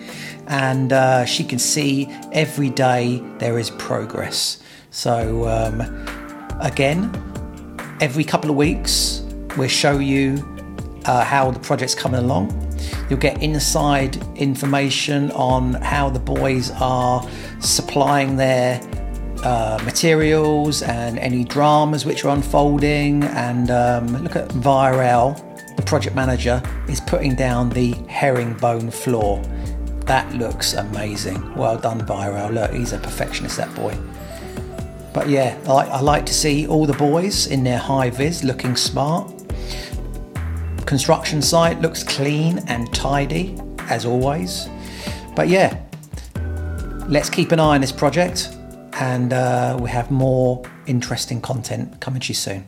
and 0.47 0.91
uh, 0.91 1.25
she 1.25 1.43
can 1.43 1.59
see 1.59 2.07
every 2.31 2.69
day 2.69 3.23
there 3.37 3.57
is 3.57 3.69
progress. 3.71 4.61
So, 4.91 5.47
um, 5.47 6.18
again, 6.59 7.11
every 8.01 8.23
couple 8.23 8.49
of 8.49 8.55
weeks, 8.55 9.23
we'll 9.57 9.67
show 9.67 9.99
you 9.99 10.45
uh, 11.05 11.23
how 11.23 11.51
the 11.51 11.59
project's 11.59 11.95
coming 11.95 12.19
along. 12.19 12.55
You'll 13.09 13.19
get 13.19 13.41
inside 13.41 14.17
information 14.37 15.31
on 15.31 15.73
how 15.73 16.09
the 16.09 16.19
boys 16.19 16.71
are 16.79 17.27
supplying 17.59 18.35
their 18.35 18.79
uh, 19.43 19.81
materials 19.83 20.81
and 20.81 21.17
any 21.19 21.43
dramas 21.43 22.05
which 22.05 22.23
are 22.25 22.35
unfolding. 22.35 23.23
And 23.23 23.71
um, 23.71 24.23
look 24.23 24.35
at 24.35 24.49
Virel, 24.49 25.35
the 25.75 25.81
project 25.81 26.15
manager, 26.15 26.61
is 26.87 26.99
putting 27.01 27.35
down 27.35 27.69
the 27.69 27.93
herringbone 28.07 28.91
floor. 28.91 29.41
That 30.05 30.31
looks 30.33 30.73
amazing. 30.73 31.55
Well 31.55 31.77
done, 31.77 32.01
Virel. 32.01 32.53
Look, 32.53 32.71
he's 32.73 32.93
a 32.93 32.99
perfectionist, 32.99 33.57
that 33.57 33.73
boy. 33.75 33.97
But 35.13 35.29
yeah, 35.29 35.57
I 35.65 35.71
like, 35.71 35.89
I 35.89 36.01
like 36.01 36.25
to 36.27 36.33
see 36.33 36.67
all 36.67 36.85
the 36.85 36.93
boys 36.93 37.47
in 37.47 37.63
their 37.63 37.77
high 37.77 38.09
vis 38.09 38.43
looking 38.43 38.75
smart. 38.75 39.31
Construction 40.85 41.41
site 41.41 41.81
looks 41.81 42.03
clean 42.03 42.59
and 42.67 42.93
tidy, 42.93 43.57
as 43.89 44.05
always. 44.05 44.67
But 45.35 45.47
yeah, 45.47 45.77
let's 47.07 47.29
keep 47.29 47.51
an 47.51 47.59
eye 47.59 47.75
on 47.75 47.81
this 47.81 47.91
project 47.91 48.55
and 48.93 49.33
uh, 49.33 49.77
we 49.79 49.89
have 49.89 50.11
more 50.11 50.63
interesting 50.85 51.41
content 51.41 51.99
coming 52.01 52.21
to 52.21 52.27
you 52.27 52.35
soon. 52.35 52.67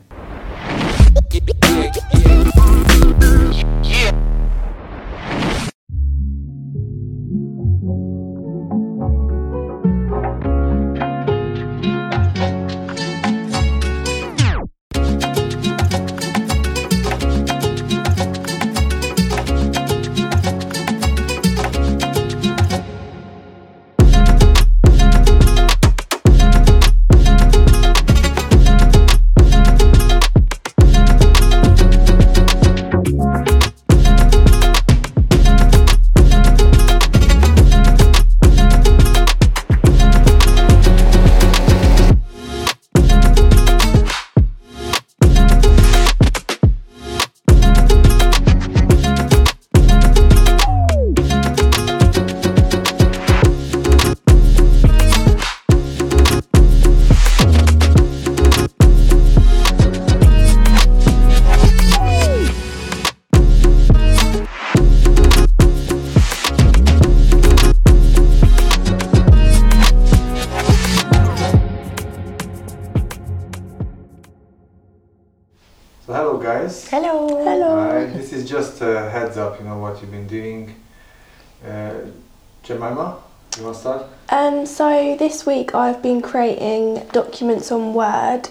This 85.32 85.46
week 85.46 85.74
I've 85.74 86.02
been 86.02 86.22
creating 86.22 87.08
documents 87.14 87.72
on 87.72 87.94
Word, 87.94 88.50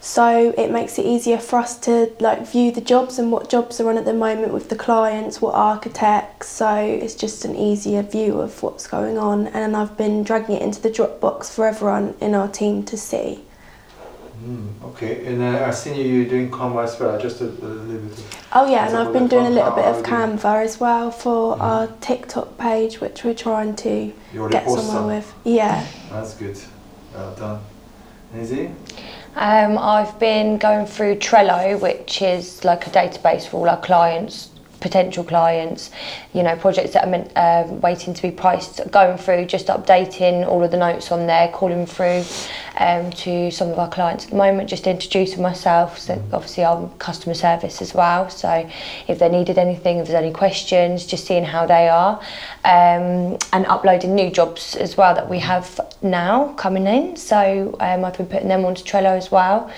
so 0.00 0.54
it 0.56 0.70
makes 0.70 0.96
it 0.96 1.04
easier 1.04 1.38
for 1.38 1.58
us 1.58 1.76
to 1.80 2.12
like 2.20 2.46
view 2.46 2.70
the 2.70 2.80
jobs 2.80 3.18
and 3.18 3.32
what 3.32 3.50
jobs 3.50 3.80
are 3.80 3.90
on 3.90 3.98
at 3.98 4.04
the 4.04 4.14
moment 4.14 4.52
with 4.52 4.68
the 4.68 4.76
clients, 4.76 5.40
what 5.40 5.56
architects. 5.56 6.46
So 6.46 6.72
it's 6.72 7.16
just 7.16 7.44
an 7.44 7.56
easier 7.56 8.04
view 8.04 8.40
of 8.40 8.62
what's 8.62 8.86
going 8.86 9.18
on, 9.18 9.48
and 9.48 9.76
I've 9.76 9.96
been 9.96 10.22
dragging 10.22 10.54
it 10.54 10.62
into 10.62 10.80
the 10.80 10.88
Dropbox 10.88 11.50
for 11.52 11.66
everyone 11.66 12.14
in 12.20 12.36
our 12.36 12.46
team 12.46 12.84
to 12.84 12.96
see. 12.96 13.42
Mm, 14.42 14.68
okay, 14.84 15.26
and 15.26 15.42
uh, 15.42 15.66
I've 15.66 15.74
seen 15.76 15.96
You're 16.00 16.24
doing 16.24 16.50
Canva 16.50 16.84
as 16.84 16.98
well, 16.98 17.20
just 17.20 17.42
a, 17.42 17.44
a 17.44 17.48
little 17.48 18.08
bit. 18.08 18.18
Of, 18.18 18.46
Oh 18.54 18.66
yeah, 18.70 18.88
and 18.88 18.96
I've 18.96 19.12
been 19.12 19.24
with 19.24 19.30
doing 19.32 19.46
a 19.46 19.50
little 19.50 19.72
bit 19.72 19.84
of 19.84 19.96
how 20.06 20.26
do 20.26 20.32
Canva 20.38 20.64
as 20.64 20.80
well 20.80 21.10
for 21.10 21.56
Mhm. 21.56 21.60
our 21.60 21.86
TikTok 22.00 22.56
page, 22.56 23.00
which 23.02 23.22
we're 23.22 23.34
trying 23.34 23.76
to 23.76 24.12
get 24.50 24.64
somewhere 24.64 24.82
some. 24.86 25.06
with. 25.08 25.34
Yeah. 25.44 25.84
That's 26.10 26.34
good. 26.34 26.58
Well 27.14 27.34
done. 27.34 27.60
Easy? 28.40 28.70
Um, 29.36 29.76
I've 29.76 30.18
been 30.18 30.56
going 30.56 30.86
through 30.86 31.16
Trello, 31.16 31.78
which 31.78 32.22
is 32.22 32.64
like 32.64 32.86
a 32.86 32.90
database 32.90 33.46
for 33.46 33.58
all 33.58 33.68
our 33.68 33.80
clients, 33.80 34.49
potential 34.80 35.24
clients, 35.24 35.90
you 36.32 36.42
know, 36.42 36.56
projects 36.56 36.92
that 36.94 37.06
are 37.06 37.28
uh, 37.36 37.72
waiting 37.74 38.14
to 38.14 38.22
be 38.22 38.30
priced, 38.30 38.80
going 38.90 39.18
through, 39.18 39.46
just 39.46 39.66
updating 39.66 40.46
all 40.46 40.62
of 40.62 40.70
the 40.70 40.76
notes 40.76 41.12
on 41.12 41.26
there, 41.26 41.48
calling 41.48 41.86
through 41.86 42.24
um, 42.78 43.10
to 43.10 43.50
some 43.50 43.68
of 43.70 43.78
our 43.78 43.88
clients 43.88 44.24
at 44.24 44.30
the 44.30 44.36
moment, 44.36 44.68
just 44.68 44.86
introducing 44.86 45.42
myself. 45.42 45.98
So 45.98 46.14
obviously 46.32 46.64
I'm 46.64 46.90
customer 46.98 47.34
service 47.34 47.82
as 47.82 47.94
well. 47.94 48.30
So 48.30 48.68
if 49.08 49.18
they 49.18 49.28
needed 49.28 49.58
anything, 49.58 49.98
if 49.98 50.06
there's 50.06 50.22
any 50.22 50.32
questions, 50.32 51.06
just 51.06 51.26
seeing 51.26 51.44
how 51.44 51.66
they 51.66 51.88
are, 51.88 52.18
um, 52.64 53.38
and 53.52 53.66
uploading 53.66 54.14
new 54.14 54.30
jobs 54.30 54.76
as 54.76 54.96
well 54.96 55.14
that 55.14 55.28
we 55.28 55.38
have 55.40 55.80
now 56.02 56.52
coming 56.54 56.86
in. 56.86 57.16
So 57.16 57.76
um, 57.80 58.04
I've 58.04 58.16
been 58.16 58.26
putting 58.26 58.48
them 58.48 58.64
onto 58.64 58.82
Trello 58.82 59.16
as 59.16 59.30
well. 59.30 59.70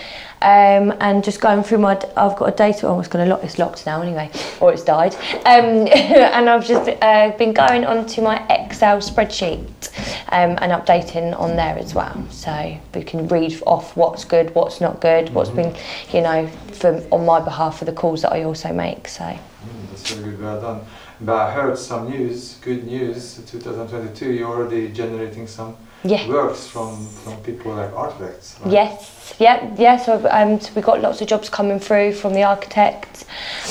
Um, 0.42 0.92
and 1.00 1.22
just 1.22 1.40
going 1.40 1.62
through 1.62 1.78
my, 1.78 1.92
I've 2.16 2.37
got 2.37 2.49
a 2.49 2.56
data. 2.56 2.88
Oh, 2.88 2.99
it's 2.99 3.08
going 3.08 3.25
to 3.25 3.32
lock. 3.32 3.44
It's 3.44 3.58
locked 3.58 3.87
now 3.87 4.02
anyway, 4.02 4.28
or 4.61 4.72
it's 4.72 4.82
died. 4.82 5.14
Um, 5.46 5.87
and 5.94 6.50
I've 6.50 6.66
just 6.66 6.90
uh, 7.00 7.30
been 7.38 7.52
going 7.52 7.84
onto 7.84 8.22
my 8.22 8.44
Excel 8.49 8.99
spreadsheet 8.99 9.88
um, 10.32 10.58
and 10.61 10.72
updating 10.72 11.38
on 11.38 11.56
there 11.56 11.78
as 11.78 11.94
well. 11.94 12.26
So 12.30 12.76
we 12.94 13.04
can 13.04 13.28
read 13.28 13.62
off 13.66 13.96
what's 13.96 14.25
good, 14.25 14.52
what's 14.54 14.80
not 14.80 15.00
good, 15.00 15.32
what's 15.32 15.50
been, 15.50 15.76
you 16.12 16.22
know, 16.22 16.49
for 16.72 17.06
on 17.12 17.25
my 17.25 17.40
behalf 17.40 17.78
for 17.78 17.84
the 17.84 17.92
calls 17.92 18.22
that 18.22 18.32
I 18.32 18.42
also 18.42 18.72
make. 18.72 19.06
So 19.08 19.38
Mm, 19.62 19.90
that's 19.90 20.11
very 20.12 20.32
good, 20.32 20.42
well 20.42 20.61
done. 20.61 20.80
But 21.20 21.34
I 21.37 21.52
heard 21.52 21.78
some 21.78 22.11
news, 22.11 22.56
good 22.62 22.84
news, 22.84 23.40
2022, 23.46 24.32
you're 24.32 24.49
already 24.49 24.90
generating 24.90 25.46
some 25.46 25.76
yeah. 26.04 26.28
works 26.28 26.66
from, 26.66 27.06
from 27.06 27.37
people 27.42 27.75
like 27.75 27.92
architects. 27.94 28.59
right? 28.61 28.73
Yes, 28.73 29.35
yeah, 29.38 29.75
yeah. 29.78 29.97
So, 29.97 30.26
um, 30.30 30.61
so 30.61 30.73
we've 30.75 30.85
got 30.85 31.00
lots 31.00 31.21
of 31.21 31.28
jobs 31.28 31.49
coming 31.49 31.78
through 31.78 32.12
from 32.14 32.35
the 32.35 32.42
architects, 32.42 33.25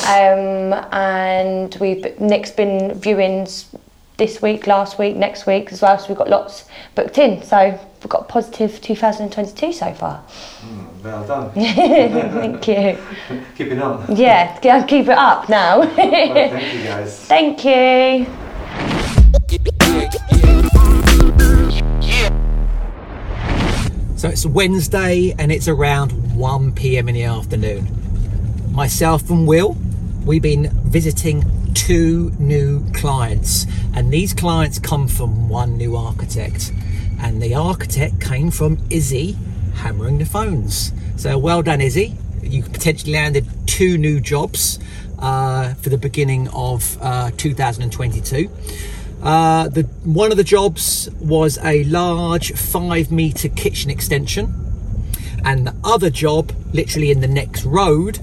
um, 0.08 0.74
and 0.92 1.76
we've 1.80 2.20
Nick's 2.20 2.52
been 2.52 2.92
viewings 2.92 3.66
this 4.22 4.40
week, 4.40 4.68
last 4.68 5.00
week, 5.00 5.16
next 5.16 5.48
week 5.48 5.72
as 5.72 5.82
well. 5.82 5.98
So 5.98 6.08
we've 6.08 6.18
got 6.18 6.30
lots 6.30 6.66
booked 6.94 7.18
in. 7.18 7.42
So 7.42 7.72
we've 8.00 8.10
got 8.10 8.22
a 8.22 8.26
positive 8.26 8.80
2022 8.82 9.74
so 9.74 9.94
far. 9.94 10.24
Mm, 10.62 11.04
well 11.04 11.28
done. 11.28 11.52
Thank 11.54 12.68
you. 12.68 12.98
Keep 13.56 13.72
it 13.72 13.82
on. 13.82 14.16
Yeah, 14.16 14.60
yeah, 14.62 14.86
keep 14.86 15.08
it 15.08 15.18
up 15.18 15.50
now. 15.50 15.80
Well, 15.80 15.96
thank 15.96 16.74
you 16.74 16.84
guys. 16.84 17.20
Thank 17.26 17.66
you. 17.66 18.51
So 24.22 24.30
it's 24.30 24.46
Wednesday 24.46 25.34
and 25.40 25.52
it's 25.52 25.68
around 25.68 26.38
1 26.38 26.74
pm 26.74 27.10
in 27.10 27.16
the 27.16 27.24
afternoon. 27.24 27.88
Myself 28.72 29.28
and 29.32 29.48
Will, 29.48 29.76
we've 30.24 30.44
been 30.44 30.70
visiting 30.84 31.44
two 31.74 32.32
new 32.38 32.88
clients, 32.92 33.66
and 33.96 34.14
these 34.14 34.32
clients 34.32 34.78
come 34.78 35.08
from 35.08 35.50
one 35.50 35.76
new 35.76 35.96
architect. 35.96 36.72
And 37.20 37.42
the 37.42 37.56
architect 37.56 38.22
came 38.22 38.52
from 38.52 38.78
Izzy 38.92 39.38
hammering 39.74 40.20
the 40.20 40.26
phones. 40.26 40.94
So 41.16 41.40
well 41.40 41.64
done, 41.64 41.82
Izzy. 41.82 42.16
You 42.44 42.62
potentially 42.62 43.14
landed 43.14 43.48
two 43.66 43.98
new 43.98 44.20
jobs 44.20 44.78
uh, 45.18 45.74
for 45.74 45.90
the 45.90 45.98
beginning 45.98 46.48
of 46.50 46.96
uh, 47.02 47.32
2022. 47.38 48.52
Uh, 49.22 49.68
the 49.70 49.84
one 50.04 50.32
of 50.32 50.38
the 50.38 50.44
jobs 50.44 51.10
was 51.20 51.60
a 51.64 51.84
large 51.84 52.54
five 52.54 53.12
meter 53.12 53.50
kitchen 53.50 53.92
extension, 53.92 54.54
and 55.46 55.68
the 55.68 55.76
other 55.84 56.10
job, 56.10 56.52
literally 56.74 57.12
in 57.12 57.22
the 57.22 57.28
next 57.28 57.64
road, 57.64 58.20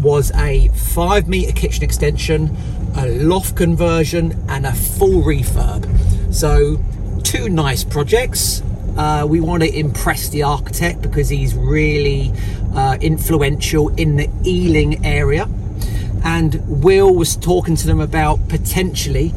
was 0.00 0.30
a 0.36 0.68
five 0.68 1.26
meter 1.26 1.52
kitchen 1.52 1.82
extension, 1.82 2.56
a 2.96 3.08
loft 3.08 3.56
conversion, 3.56 4.40
and 4.48 4.66
a 4.66 4.72
full 4.72 5.22
refurb. 5.22 5.84
So, 6.32 6.78
two 7.24 7.48
nice 7.48 7.82
projects. 7.82 8.62
Uh, 8.96 9.26
we 9.28 9.40
want 9.40 9.62
to 9.62 9.78
impress 9.78 10.28
the 10.28 10.42
architect 10.44 11.02
because 11.02 11.28
he's 11.28 11.54
really 11.54 12.32
uh, 12.74 12.96
influential 13.00 13.88
in 13.96 14.16
the 14.16 14.30
Ealing 14.44 15.04
area 15.04 15.48
and 16.26 16.82
Will 16.82 17.14
was 17.14 17.36
talking 17.36 17.76
to 17.76 17.86
them 17.86 18.00
about 18.00 18.48
potentially 18.48 19.32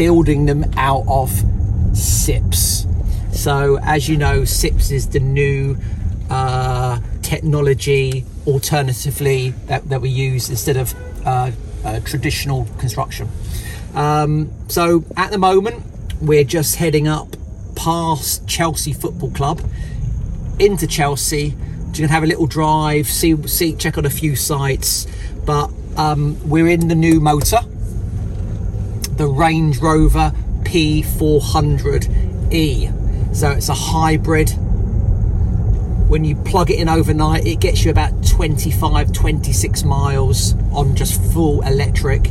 building 0.00 0.46
them 0.46 0.64
out 0.78 1.04
of 1.08 1.30
SIPs. 1.92 2.86
So, 3.32 3.78
as 3.82 4.08
you 4.08 4.16
know, 4.16 4.46
SIPs 4.46 4.90
is 4.90 5.08
the 5.08 5.20
new 5.20 5.76
uh, 6.30 7.00
technology 7.20 8.24
alternatively 8.46 9.50
that, 9.66 9.86
that 9.90 10.00
we 10.00 10.08
use 10.08 10.48
instead 10.48 10.78
of 10.78 10.94
uh, 11.26 11.50
uh, 11.84 12.00
traditional 12.00 12.64
construction. 12.78 13.28
Um, 13.94 14.50
so, 14.68 15.04
at 15.18 15.32
the 15.32 15.36
moment, 15.36 15.84
we're 16.22 16.44
just 16.44 16.76
heading 16.76 17.06
up 17.06 17.36
past 17.76 18.48
Chelsea 18.48 18.94
Football 18.94 19.32
Club 19.32 19.60
into 20.58 20.86
Chelsea 20.86 21.54
to 21.92 22.06
have 22.06 22.22
a 22.22 22.26
little 22.26 22.46
drive, 22.46 23.06
see, 23.06 23.36
see, 23.46 23.74
check 23.74 23.98
on 23.98 24.06
a 24.06 24.10
few 24.10 24.34
sites. 24.34 25.06
But 25.44 25.70
um, 25.98 26.38
we're 26.48 26.68
in 26.68 26.88
the 26.88 26.94
new 26.94 27.20
motor, 27.20 27.58
the 29.20 29.28
Range 29.28 29.78
Rover 29.80 30.32
P400E. 30.62 33.36
So 33.36 33.50
it's 33.50 33.68
a 33.68 33.74
hybrid. 33.74 34.48
When 36.08 36.24
you 36.24 36.36
plug 36.36 36.70
it 36.70 36.78
in 36.78 36.88
overnight, 36.88 37.46
it 37.46 37.60
gets 37.60 37.84
you 37.84 37.90
about 37.90 38.26
25, 38.26 39.12
26 39.12 39.84
miles 39.84 40.54
on 40.72 40.96
just 40.96 41.22
full 41.34 41.60
electric, 41.60 42.28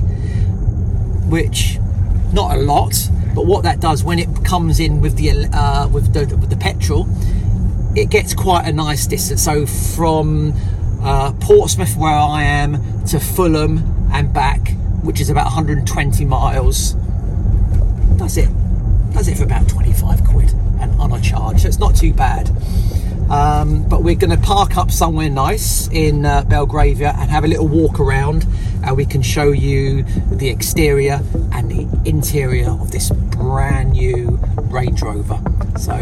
which 1.27 1.77
not 2.33 2.57
a 2.57 2.59
lot, 2.59 2.95
but 3.35 3.45
what 3.45 3.61
that 3.65 3.79
does 3.79 4.03
when 4.03 4.17
it 4.17 4.43
comes 4.43 4.79
in 4.79 4.99
with 4.99 5.15
the 5.15 5.47
uh, 5.53 5.87
with 5.89 6.11
the 6.13 6.21
with 6.37 6.49
the 6.49 6.57
petrol, 6.57 7.07
it 7.95 8.09
gets 8.09 8.33
quite 8.33 8.67
a 8.67 8.73
nice 8.73 9.05
distance. 9.05 9.43
So 9.43 9.67
from 9.67 10.53
uh, 11.03 11.33
Portsmouth, 11.33 11.95
where 11.95 12.09
I 12.09 12.41
am, 12.41 13.03
to 13.05 13.19
Fulham 13.19 14.09
and 14.11 14.33
back, 14.33 14.73
which 15.03 15.19
is 15.21 15.29
about 15.29 15.45
120 15.45 16.25
miles, 16.25 16.93
does 18.17 18.37
it 18.37 18.49
does 19.13 19.27
it 19.27 19.37
for 19.37 19.43
about 19.43 19.67
25 19.67 20.23
quid 20.23 20.53
and 20.79 20.91
on 21.01 21.11
a 21.11 21.21
charge. 21.21 21.61
So 21.61 21.67
it's 21.67 21.79
not 21.79 21.95
too 21.95 22.13
bad. 22.13 22.49
Um, 23.29 23.87
but 23.87 24.01
we're 24.01 24.15
going 24.15 24.31
to 24.31 24.37
park 24.37 24.75
up 24.77 24.91
somewhere 24.91 25.29
nice 25.29 25.87
in 25.89 26.25
uh, 26.25 26.43
Belgravia 26.43 27.13
and 27.17 27.29
have 27.29 27.43
a 27.43 27.47
little 27.47 27.67
walk 27.67 27.99
around 27.99 28.45
and 28.83 28.97
we 28.97 29.05
can 29.05 29.21
show 29.21 29.51
you 29.51 30.03
the 30.31 30.49
exterior 30.49 31.21
and 31.51 31.69
the 31.69 32.09
interior 32.09 32.69
of 32.69 32.91
this 32.91 33.09
brand 33.09 33.91
new 33.91 34.39
Range 34.71 35.01
Rover. 35.01 35.39
So 35.77 36.01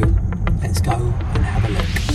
let's 0.62 0.80
go 0.80 0.94
and 0.94 1.44
have 1.44 1.66
a 1.66 1.70
look. 1.70 2.07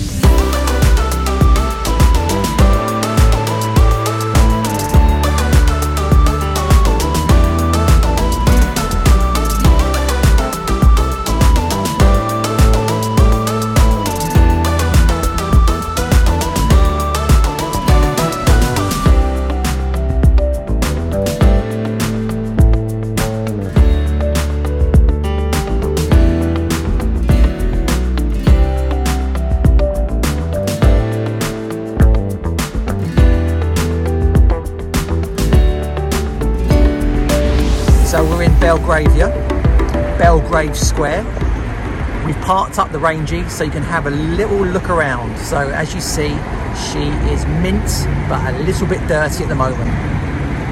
Belgravia, 38.92 39.28
Belgrave 40.18 40.76
Square. 40.76 41.24
We've 42.26 42.38
parked 42.42 42.78
up 42.78 42.92
the 42.92 42.98
Rangy 42.98 43.48
so 43.48 43.64
you 43.64 43.70
can 43.70 43.82
have 43.82 44.06
a 44.06 44.10
little 44.10 44.58
look 44.58 44.90
around. 44.90 45.38
So 45.38 45.56
as 45.56 45.94
you 45.94 46.02
see, 46.02 46.28
she 46.76 47.08
is 47.32 47.46
mint 47.46 47.88
but 48.28 48.52
a 48.52 48.58
little 48.64 48.86
bit 48.86 49.00
dirty 49.08 49.44
at 49.44 49.48
the 49.48 49.54
moment. 49.54 49.88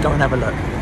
Go 0.02 0.12
and 0.12 0.20
have 0.20 0.34
a 0.34 0.36
look. 0.36 0.79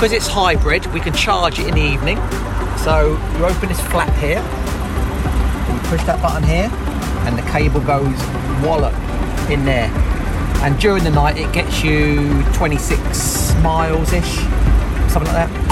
Because 0.00 0.12
it's 0.14 0.28
hybrid, 0.28 0.86
we 0.94 0.98
can 0.98 1.12
charge 1.12 1.58
it 1.58 1.66
in 1.66 1.74
the 1.74 1.82
evening. 1.82 2.16
So 2.78 3.20
you 3.36 3.44
open 3.44 3.68
this 3.68 3.82
flap 3.88 4.08
here, 4.16 4.38
you 4.38 5.78
push 5.90 6.02
that 6.04 6.22
button 6.22 6.42
here, 6.42 6.70
and 7.28 7.36
the 7.36 7.42
cable 7.50 7.80
goes 7.80 8.18
wallop 8.64 8.94
in 9.50 9.66
there. 9.66 9.88
And 10.64 10.80
during 10.80 11.04
the 11.04 11.10
night, 11.10 11.36
it 11.36 11.52
gets 11.52 11.84
you 11.84 12.42
26 12.54 13.54
miles 13.56 14.14
ish, 14.14 14.36
something 15.12 15.34
like 15.34 15.50
that. 15.50 15.69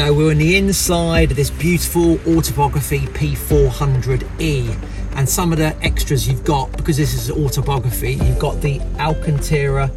So 0.00 0.14
we're 0.14 0.30
on 0.30 0.38
the 0.38 0.56
inside 0.56 1.30
of 1.30 1.36
this 1.36 1.50
beautiful 1.50 2.18
autobiography 2.26 3.00
P400E 3.00 4.74
and 5.16 5.28
some 5.28 5.52
of 5.52 5.58
the 5.58 5.76
extras 5.84 6.26
you've 6.26 6.42
got 6.42 6.74
because 6.74 6.96
this 6.96 7.12
is 7.12 7.30
autobiography 7.30 8.14
you've 8.14 8.38
got 8.38 8.62
the 8.62 8.80
Alcantara 8.98 9.90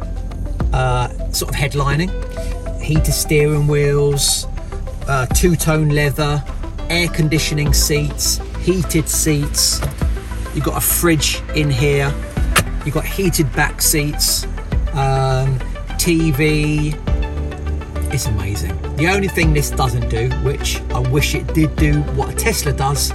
uh, 0.74 1.08
sort 1.32 1.54
of 1.54 1.58
headlining 1.58 2.10
heated 2.82 3.14
steering 3.14 3.66
wheels 3.66 4.46
uh, 5.08 5.24
two-tone 5.34 5.88
leather 5.88 6.44
air 6.90 7.08
conditioning 7.08 7.72
seats 7.72 8.42
heated 8.60 9.08
seats. 9.08 9.80
You've 10.54 10.64
got 10.64 10.76
a 10.76 10.82
fridge 10.82 11.40
in 11.54 11.70
here. 11.70 12.12
You've 12.84 12.94
got 12.94 13.06
heated 13.06 13.50
back 13.54 13.80
seats 13.80 14.44
um, 14.92 15.58
TV 15.96 16.92
it's 18.14 18.26
amazing. 18.26 18.80
The 18.96 19.08
only 19.08 19.26
thing 19.26 19.52
this 19.52 19.70
doesn't 19.70 20.08
do, 20.08 20.30
which 20.44 20.80
I 20.92 21.00
wish 21.00 21.34
it 21.34 21.52
did 21.52 21.74
do, 21.74 22.00
what 22.12 22.32
a 22.32 22.36
Tesla 22.36 22.72
does, 22.72 23.12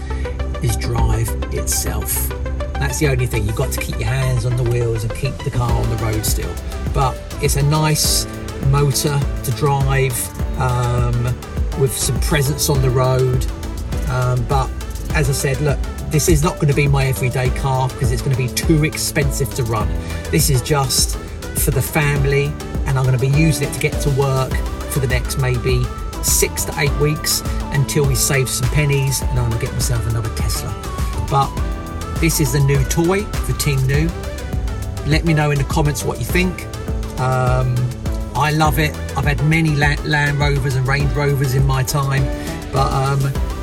is 0.62 0.76
drive 0.76 1.30
itself. 1.54 2.28
That's 2.74 3.00
the 3.00 3.08
only 3.08 3.26
thing. 3.26 3.46
You've 3.46 3.56
got 3.56 3.72
to 3.72 3.80
keep 3.80 3.98
your 3.98 4.10
hands 4.10 4.46
on 4.46 4.58
the 4.58 4.64
wheels 4.64 5.06
and 5.06 5.16
keep 5.16 5.36
the 5.38 5.52
car 5.52 5.72
on 5.72 5.90
the 5.90 5.96
road 6.04 6.26
still. 6.26 6.54
But 6.94 7.18
it's 7.42 7.56
a 7.56 7.64
nice 7.64 8.26
motor 8.68 9.18
to 9.46 9.52
drive 9.52 10.60
um, 10.60 11.24
with 11.80 11.98
some 11.98 12.20
presence 12.20 12.70
on 12.70 12.82
the 12.82 12.90
road. 12.90 13.46
Um, 14.10 14.44
but 14.50 14.70
as 15.14 15.30
I 15.30 15.34
said, 15.34 15.62
look, 15.62 15.80
this 16.10 16.28
is 16.28 16.44
not 16.44 16.56
going 16.56 16.68
to 16.68 16.74
be 16.74 16.90
my 16.90 17.06
everyday 17.06 17.52
car 17.52 17.88
because 17.88 18.12
it's 18.12 18.22
going 18.22 18.36
to 18.36 18.42
be 18.42 18.50
too 18.50 18.84
expensive 18.84 19.54
to 19.54 19.64
run. 19.64 19.88
This 20.30 20.50
is 20.50 20.62
just 20.62 21.16
for 21.64 21.72
the 21.72 21.82
family, 21.82 22.46
and 22.86 22.98
I'm 22.98 23.06
going 23.06 23.18
to 23.18 23.20
be 23.20 23.30
using 23.30 23.70
it 23.70 23.74
to 23.74 23.80
get 23.80 23.94
to 24.02 24.10
work 24.12 24.52
for 24.90 25.00
the 25.00 25.08
next 25.08 25.38
maybe 25.38 25.84
six 26.24 26.66
to 26.66 26.80
eight 26.80 26.94
weeks 27.00 27.42
until 27.74 28.06
we 28.06 28.16
save 28.16 28.50
some 28.50 28.70
pennies 28.70 29.22
and 29.22 29.40
I'm 29.40 29.50
gonna 29.50 29.62
get 29.62 29.72
myself 29.74 30.08
another 30.08 30.30
Tesla. 30.36 30.74
But 31.30 31.50
this 32.20 32.40
is 32.40 32.54
the 32.54 32.60
new 32.60 32.84
toy 32.86 33.24
for 33.24 33.54
Team 33.54 33.82
New. 33.88 34.10
Let 35.06 35.26
me 35.26 35.34
know 35.34 35.52
in 35.52 35.58
the 35.58 35.64
comments 35.66 36.04
what 36.04 36.20
you 36.20 36.26
think. 36.26 36.66
Um, 37.20 37.76
I 38.36 38.52
love 38.52 38.80
it. 38.80 38.96
I've 39.18 39.26
had 39.26 39.44
many 39.46 39.76
Land 39.76 40.40
Rovers 40.40 40.76
and 40.76 40.88
Range 40.88 41.12
Rovers 41.14 41.56
in 41.56 41.66
my 41.66 41.84
time, 41.84 42.24
but 42.72 42.92
um, 42.92 43.20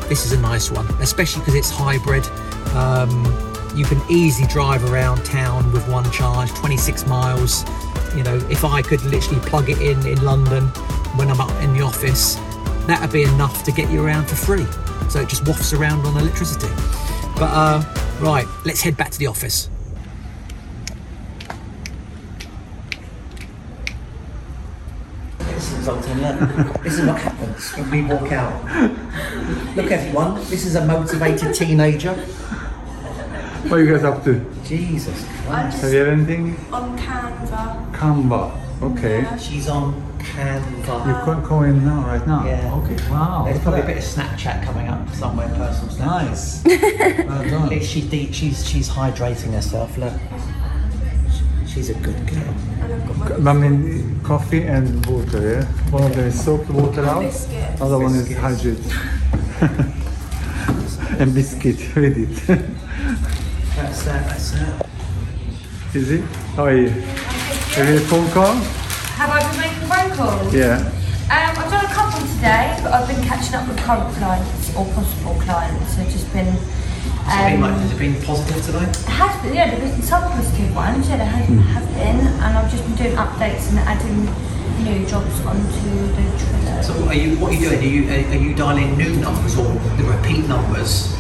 this 0.09 0.25
is 0.25 0.33
a 0.33 0.41
nice 0.41 0.71
one, 0.71 0.87
especially 1.01 1.41
because 1.41 1.55
it's 1.55 1.71
hybrid. 1.71 2.27
Um, 2.75 3.25
you 3.75 3.85
can 3.85 4.01
easily 4.11 4.49
drive 4.49 4.85
around 4.91 5.25
town 5.25 5.71
with 5.73 5.87
one 5.89 6.11
charge, 6.11 6.51
26 6.51 7.07
miles. 7.07 7.65
You 8.15 8.23
know, 8.23 8.37
if 8.51 8.65
I 8.65 8.81
could 8.81 9.03
literally 9.03 9.41
plug 9.41 9.69
it 9.69 9.81
in 9.81 10.07
in 10.07 10.23
London 10.23 10.71
when 11.17 11.31
I'm 11.31 11.41
up 11.41 11.51
in 11.63 11.73
the 11.75 11.83
office, 11.83 12.37
that'd 12.87 13.13
be 13.13 13.23
enough 13.23 13.65
to 13.65 13.73
get 13.73 13.91
you 13.91 14.05
around 14.05 14.27
for 14.27 14.37
free. 14.37 14.67
So 15.11 15.21
it 15.21 15.29
just 15.29 15.47
wafts 15.47 15.73
around 15.73 16.05
on 16.07 16.17
electricity. 16.17 16.69
But 17.37 17.51
uh, 17.53 17.83
right, 18.21 18.47
let's 18.65 18.81
head 18.83 18.97
back 18.97 19.11
to 19.11 19.19
the 19.19 19.27
office. 19.27 19.71
This 25.39 25.73
is 25.73 25.85
Zoltan, 25.85 26.23
look. 26.23 26.83
This 26.83 26.99
is 26.99 27.07
what 27.07 27.19
happens 27.21 27.73
when 27.73 27.91
we 27.91 28.03
walk 28.03 28.33
out. 28.33 28.65
Look, 29.77 29.91
everyone, 29.91 30.35
this 30.51 30.65
is 30.65 30.75
a 30.75 30.85
motivated 30.85 31.55
teenager. 31.55 32.15
What 32.15 33.81
are 33.81 33.85
you 33.85 33.93
guys 33.95 34.05
up 34.05 34.23
to? 34.25 34.45
Jesus 34.65 35.27
Christ. 35.45 35.83
Have 35.83 35.93
you 35.93 35.99
had 35.99 36.09
anything? 36.09 36.57
On 36.73 36.97
Canva. 36.99 37.93
Canva. 37.93 38.66
Okay. 38.83 39.27
She's 39.39 39.69
on 39.69 39.95
Canva. 40.19 41.07
You're 41.07 41.21
co- 41.25 41.49
going 41.49 41.85
now, 41.85 42.07
right 42.07 42.27
now? 42.27 42.45
Yeah. 42.45 42.75
Okay. 42.75 42.97
Wow. 43.11 43.45
There's 43.47 43.61
probably 43.61 43.81
a 43.81 43.87
bit 43.87 43.97
of 43.97 44.03
Snapchat 44.05 44.63
coming 44.65 44.89
up 44.89 45.09
somewhere, 45.15 45.49
personal 45.49 45.95
Snapchat. 45.95 46.07
Nice. 46.07 46.65
well 47.27 47.43
At 47.43 47.51
done. 47.51 47.69
least 47.71 47.91
she's, 47.91 48.05
de- 48.11 48.33
she's, 48.33 48.69
she's 48.69 48.89
hydrating 48.89 49.53
herself, 49.53 49.97
look. 49.97 50.13
She's 51.67 51.91
a 51.91 51.95
good 51.95 52.27
girl. 52.27 53.49
I 53.49 53.53
mean, 53.53 54.21
coffee 54.23 54.63
and 54.65 55.05
water, 55.07 55.41
yeah? 55.61 55.65
One 55.91 56.05
of 56.05 56.15
them 56.17 56.27
is 56.27 56.43
soaked 56.45 56.71
water 56.71 57.05
out, 57.05 57.23
Biscuits. 57.23 57.81
other 57.81 57.99
one 57.99 58.15
is 58.15 58.35
hydrate. 58.37 58.79
and 61.21 61.35
biscuit 61.35 61.77
with 61.97 62.17
it. 62.19 62.47
That's 63.75 64.03
that, 64.05 64.27
that's 64.29 64.51
that. 64.53 64.87
is 65.95 66.11
it? 66.13 66.21
How 66.57 66.65
are 66.67 66.77
you? 66.77 67.05
Have 67.77 67.87
you 67.89 67.95
had 67.95 68.03
a 68.03 68.07
phone 68.09 68.31
call? 68.31 68.55
Have 69.21 69.31
I 69.31 69.41
been 69.51 69.61
making 69.61 69.85
phone 69.89 70.11
calls? 70.17 70.55
Yeah. 70.55 70.81
Um, 71.29 71.59
I've 71.61 71.71
done 71.71 71.85
a 71.85 71.93
couple 71.93 72.21
today, 72.37 72.79
but 72.83 72.93
I've 72.93 73.07
been 73.09 73.23
catching 73.25 73.55
up 73.55 73.69
with 73.69 73.77
current 73.79 74.15
clients 74.17 74.75
or 74.77 74.87
possible 74.97 75.35
clients. 75.45 75.97
So 75.97 76.03
just 76.05 76.33
been. 76.33 76.47
Has 77.27 77.53
it 77.53 77.53
been, 77.53 77.63
Um, 77.65 77.71
like, 77.71 77.81
has 77.81 77.93
it 77.93 77.99
been 77.99 78.23
positive 78.23 78.65
today? 78.65 78.87
has 79.13 79.43
been, 79.43 79.55
yeah, 79.55 79.75
there's 79.75 79.93
been 79.93 80.03
some 80.03 80.23
positive 80.31 80.75
ones, 80.75 81.09
yeah, 81.09 81.17
there 81.17 81.27
have, 81.27 81.49
have 81.75 81.89
been, 81.95 82.21
and 82.27 82.57
I've 82.57 82.71
just 82.71 82.85
been 82.85 82.95
doing 82.95 83.17
updates 83.17 83.69
and 83.71 83.79
adding 83.81 84.25
new 84.85 85.05
jobs 85.07 85.35
onto 85.45 85.91
the 86.15 86.23
Trello. 86.39 86.85
So 86.85 87.09
are 87.09 87.15
you, 87.15 87.37
what 87.39 87.51
are 87.51 87.55
you 87.57 87.69
doing? 87.69 87.81
Are 87.81 87.83
you, 87.83 88.03
are, 88.11 88.31
are 88.33 88.41
you 88.41 88.55
dialing 88.55 88.97
new 88.97 89.17
numbers 89.17 89.59
or 89.59 89.65
the 89.99 90.05
repeat 90.05 90.47
numbers? 90.47 91.13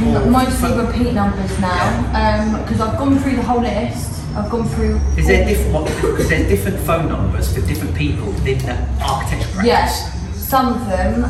Or- 0.00 0.24
Mostly 0.26 0.72
repeat 0.72 1.12
numbers 1.12 1.58
now, 1.60 2.56
because 2.64 2.80
I've 2.80 2.98
gone 2.98 3.18
through 3.18 3.36
the 3.36 3.42
whole 3.42 3.60
list. 3.60 4.19
I've 4.36 4.50
gone 4.50 4.68
through. 4.68 4.96
Is 5.16 5.26
there 5.26 5.44
different, 5.46 5.72
what, 5.74 5.84
because 5.86 6.28
there's 6.28 6.48
different 6.48 6.78
phone 6.80 7.08
numbers 7.08 7.52
for 7.52 7.60
different 7.66 7.96
people 7.96 8.26
within 8.26 8.58
the 8.58 8.76
architecture 9.02 9.48
practice? 9.48 9.66
Yes, 9.66 10.14
some 10.36 10.74
of 10.74 10.86
them 10.86 11.22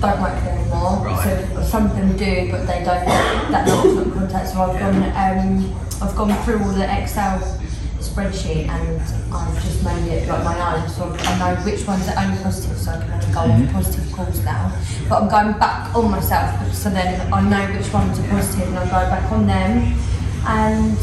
don't 0.00 0.20
work 0.22 0.42
there 0.42 0.58
anymore. 0.58 1.04
Right. 1.04 1.46
So 1.54 1.62
some 1.62 1.86
of 1.86 1.96
them 1.96 2.16
do, 2.16 2.50
but 2.50 2.66
they 2.66 2.82
don't. 2.84 3.04
That 3.52 3.66
number's 3.68 4.06
not 4.06 4.14
contact. 4.14 4.48
So 4.48 4.62
I've 4.62 4.78
gone. 4.78 5.02
Um, 5.12 5.74
I've 6.02 6.16
gone 6.16 6.44
through 6.44 6.62
all 6.62 6.72
the 6.72 6.84
Excel 7.02 7.40
spreadsheet 8.00 8.68
and 8.68 9.00
I've 9.34 9.62
just 9.62 9.82
made 9.84 10.08
it 10.12 10.28
like 10.28 10.44
my 10.44 10.80
own. 10.80 10.88
So 10.88 11.14
I 11.18 11.38
know 11.38 11.62
which 11.62 11.86
ones 11.86 12.08
are 12.08 12.24
only 12.24 12.42
positive, 12.42 12.76
so 12.78 12.92
I 12.92 13.00
can 13.00 13.12
only 13.12 13.32
go 13.32 13.40
on 13.40 13.68
positive 13.68 14.12
calls 14.12 14.44
now. 14.44 14.72
But 15.08 15.22
I'm 15.22 15.28
going 15.28 15.58
back 15.58 15.94
on 15.94 16.10
myself, 16.10 16.72
so 16.74 16.88
then 16.90 17.32
I 17.32 17.40
know 17.42 17.76
which 17.76 17.92
ones 17.92 18.18
are 18.18 18.28
positive, 18.28 18.68
and 18.68 18.78
I 18.78 18.84
go 18.84 19.10
back 19.10 19.30
on 19.30 19.46
them 19.46 19.94
and. 20.46 20.96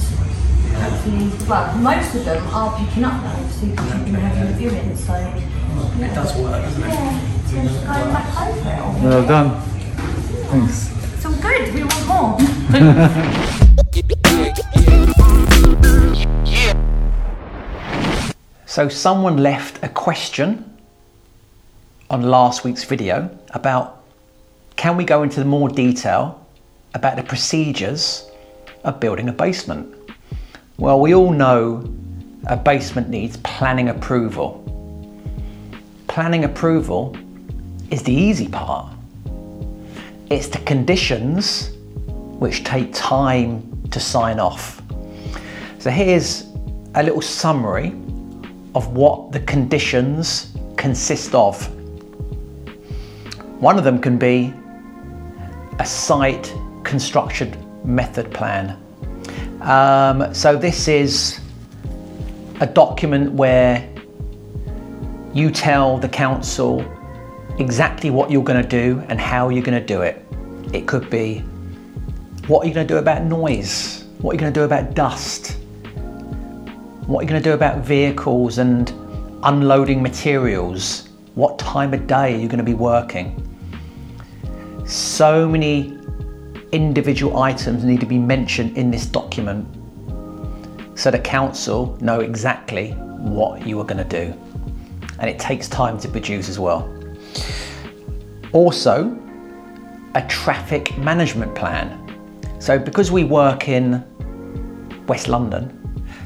Hopefully, 0.76 1.48
well, 1.48 1.78
most 1.78 2.16
of 2.16 2.26
them 2.26 2.48
are 2.54 2.78
picking 2.78 3.04
up 3.04 3.22
now, 3.22 3.34
obviously, 3.34 3.70
because 3.72 3.94
you've 3.94 4.06
been 4.06 4.16
having 4.16 4.48
the 4.52 4.58
viewing, 4.58 4.96
so. 4.96 5.14
It 5.16 6.14
does 6.14 6.36
work, 6.38 6.62
doesn't 6.62 6.84
it? 6.84 6.88
Yeah, 6.90 7.20
so 7.46 7.62
just 7.62 7.86
going 7.86 8.14
back 8.14 8.28
over 8.42 8.70
it. 8.70 9.04
Well 9.04 9.26
done. 9.28 9.62
Thanks. 10.50 10.92
It's 11.14 11.26
all 11.26 11.36
good, 11.42 11.74
we 11.74 11.84
want 11.84 12.08
more. 12.08 12.38
So 18.74 18.90
someone 18.90 19.38
left 19.38 19.84
a 19.84 19.88
question 19.88 20.76
on 22.10 22.24
last 22.24 22.64
week's 22.64 22.84
video 22.84 23.30
about 23.52 24.02
can 24.78 24.98
we 24.98 25.04
go 25.04 25.22
into 25.22 25.46
more 25.46 25.70
detail 25.70 26.44
about 26.96 27.16
the 27.16 27.22
procedures 27.22 28.28
of 28.84 29.00
building 29.00 29.30
a 29.30 29.32
basement? 29.32 29.94
Well, 30.84 31.00
we 31.00 31.16
all 31.16 31.32
know 31.32 31.90
a 32.48 32.58
basement 32.58 33.08
needs 33.08 33.38
planning 33.38 33.88
approval. 33.88 34.60
Planning 36.08 36.44
approval 36.44 37.16
is 37.90 38.04
the 38.04 38.12
easy 38.12 38.50
part. 38.50 38.94
It's 40.30 40.48
the 40.48 40.58
conditions 40.66 41.72
which 42.38 42.66
take 42.66 42.94
time 42.94 43.64
to 43.92 44.00
sign 44.02 44.42
off. 44.42 44.82
So 45.80 45.90
here's 45.90 46.48
a 46.96 47.02
little 47.02 47.22
summary 47.22 47.94
of 48.76 48.90
what 48.90 49.32
the 49.32 49.40
conditions 49.40 50.54
consist 50.76 51.34
of. 51.34 51.66
One 53.62 53.78
of 53.78 53.86
them 53.86 54.02
can 54.02 54.18
be 54.18 54.54
a 55.80 55.86
site 55.86 56.54
construction 56.84 57.56
method 57.86 58.34
plan. 58.34 58.83
Um, 59.64 60.34
so 60.34 60.58
this 60.58 60.90
is 60.90 61.40
a 62.60 62.68
document 62.68 63.32
where 63.32 63.90
you 65.34 65.52
tell 65.52 65.98
the 65.98 66.10
council 66.10 66.86
exactly 67.60 68.10
what 68.10 68.30
you're 68.30 68.44
going 68.44 68.62
to 68.62 68.68
do 68.68 69.02
and 69.08 69.22
how 69.22 69.48
you're 69.48 69.64
going 69.64 69.80
to 69.80 69.86
do 69.86 70.02
it. 70.02 70.22
It 70.74 70.86
could 70.86 71.10
be 71.10 71.40
what 72.48 72.66
are 72.66 72.68
you 72.68 72.74
going 72.74 72.86
to 72.86 72.94
do 72.94 72.98
about 72.98 73.24
noise? 73.24 74.04
What 74.20 74.32
are 74.32 74.34
you 74.34 74.40
going 74.42 74.54
to 74.54 74.60
do 74.60 74.66
about 74.66 74.96
dust? 74.96 75.58
What 77.08 77.20
are 77.20 77.24
you 77.24 77.30
going 77.30 77.42
to 77.42 77.50
do 77.50 77.54
about 77.54 77.86
vehicles 77.86 78.58
and 78.58 78.92
unloading 79.44 80.04
materials? 80.04 81.08
What 81.36 81.58
time 81.58 81.94
of 81.94 82.06
day 82.06 82.36
are 82.36 82.38
you 82.38 82.50
going 82.50 82.58
to 82.58 82.66
be 82.66 82.74
working? 82.74 83.40
So 84.86 85.48
many 85.48 85.98
individual 86.74 87.38
items 87.38 87.84
need 87.84 88.00
to 88.00 88.06
be 88.06 88.18
mentioned 88.18 88.76
in 88.78 88.92
this 88.92 89.06
document 89.06 89.68
so 90.96 91.10
the 91.10 91.20
council 91.20 91.98
know 92.02 92.20
exactly 92.20 92.92
what 92.92 93.66
you 93.66 93.80
are 93.80 93.86
going 93.86 94.06
to 94.06 94.26
do. 94.26 94.34
And 95.20 95.30
it 95.30 95.40
takes 95.40 95.68
time 95.68 95.98
to 96.00 96.08
produce 96.08 96.50
as 96.50 96.60
well. 96.60 96.92
Also, 98.52 99.18
a 100.16 100.22
traffic 100.28 100.96
management 100.98 101.56
plan. 101.56 102.00
So, 102.60 102.78
because 102.78 103.12
we 103.12 103.24
work 103.24 103.68
in 103.70 104.04
West 105.08 105.28
London, 105.28 105.80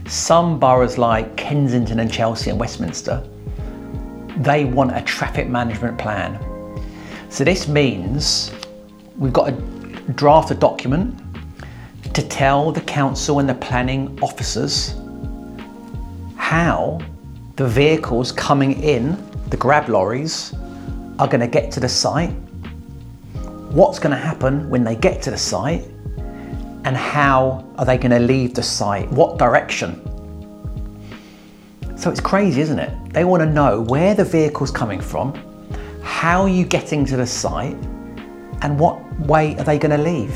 some 0.08 0.60
boroughs 0.60 0.98
like 0.98 1.36
Kensington 1.38 2.00
and 2.00 2.12
Chelsea 2.12 2.50
and 2.50 2.60
Westminster, 2.60 3.24
they 4.38 4.66
want 4.66 4.96
a 4.96 5.02
traffic 5.02 5.48
management 5.48 5.98
plan. 5.98 6.40
So 7.30 7.44
this 7.44 7.68
means 7.68 8.52
we've 9.18 9.34
got 9.34 9.48
to 9.48 9.77
draft 10.16 10.52
a 10.52 10.56
document 10.56 11.20
to 12.14 12.22
tell 12.28 12.72
the 12.72 12.82
council 12.82 13.40
and 13.40 13.48
the 13.48 13.56
planning 13.56 14.18
officers 14.22 14.96
how 16.36 17.00
the 17.58 17.68
vehicles 17.68 18.32
coming 18.32 18.82
in, 18.82 19.18
the 19.50 19.58
grab 19.58 19.90
lorries, 19.90 20.54
are 21.20 21.28
going 21.28 21.42
to 21.42 21.48
get 21.48 21.72
to 21.72 21.80
the 21.80 21.90
site, 21.90 22.32
what's 23.72 24.00
going 24.00 24.12
to 24.12 24.18
happen 24.18 24.70
when 24.70 24.84
they 24.84 24.96
get 24.96 25.22
to 25.24 25.32
the 25.32 25.38
site, 25.38 25.84
and 26.86 26.96
how 26.96 27.66
are 27.78 27.86
they 27.86 27.98
going 27.98 28.12
to 28.12 28.20
leave 28.20 28.54
the 28.54 28.64
site? 28.64 29.12
What 29.12 29.38
direction? 29.38 30.02
So 31.98 32.10
it's 32.10 32.22
crazy, 32.22 32.62
isn't 32.62 32.80
it? 32.80 33.14
They 33.14 33.26
want 33.26 33.42
to 33.42 33.50
know 33.50 33.82
where 33.82 34.14
the 34.14 34.24
vehicle's 34.24 34.72
coming 34.72 35.02
from, 35.02 35.34
how 36.02 36.44
are 36.44 36.50
you 36.50 36.64
getting 36.64 37.04
to 37.06 37.18
the 37.18 37.28
site, 37.28 37.76
and 38.62 38.80
what 38.80 39.20
way 39.20 39.56
are 39.58 39.64
they 39.64 39.78
going 39.78 39.96
to 39.96 40.04
leave? 40.04 40.36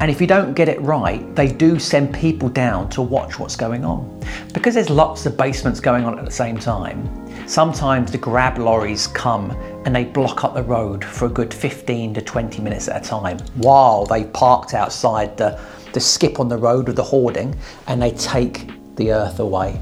And 0.00 0.10
if 0.10 0.18
you 0.18 0.26
don't 0.26 0.54
get 0.54 0.66
it 0.70 0.80
right, 0.80 1.34
they 1.34 1.46
do 1.46 1.78
send 1.78 2.14
people 2.14 2.48
down 2.48 2.88
to 2.90 3.02
watch 3.02 3.38
what's 3.38 3.54
going 3.54 3.84
on. 3.84 4.24
Because 4.54 4.74
there's 4.74 4.88
lots 4.88 5.26
of 5.26 5.36
basements 5.36 5.78
going 5.78 6.04
on 6.04 6.18
at 6.18 6.24
the 6.24 6.30
same 6.30 6.56
time, 6.56 7.06
sometimes 7.46 8.10
the 8.10 8.16
grab 8.16 8.56
lorries 8.56 9.06
come 9.08 9.50
and 9.84 9.94
they 9.94 10.04
block 10.04 10.42
up 10.42 10.54
the 10.54 10.62
road 10.62 11.04
for 11.04 11.26
a 11.26 11.28
good 11.28 11.52
15 11.52 12.14
to 12.14 12.22
20 12.22 12.62
minutes 12.62 12.88
at 12.88 13.04
a 13.04 13.08
time 13.08 13.38
while 13.56 14.06
they 14.06 14.24
parked 14.24 14.72
outside 14.72 15.36
the, 15.36 15.60
the 15.92 16.00
skip 16.00 16.40
on 16.40 16.48
the 16.48 16.56
road 16.56 16.86
with 16.86 16.96
the 16.96 17.02
hoarding 17.02 17.54
and 17.86 18.00
they 18.00 18.12
take 18.12 18.70
the 18.96 19.12
earth 19.12 19.38
away. 19.38 19.78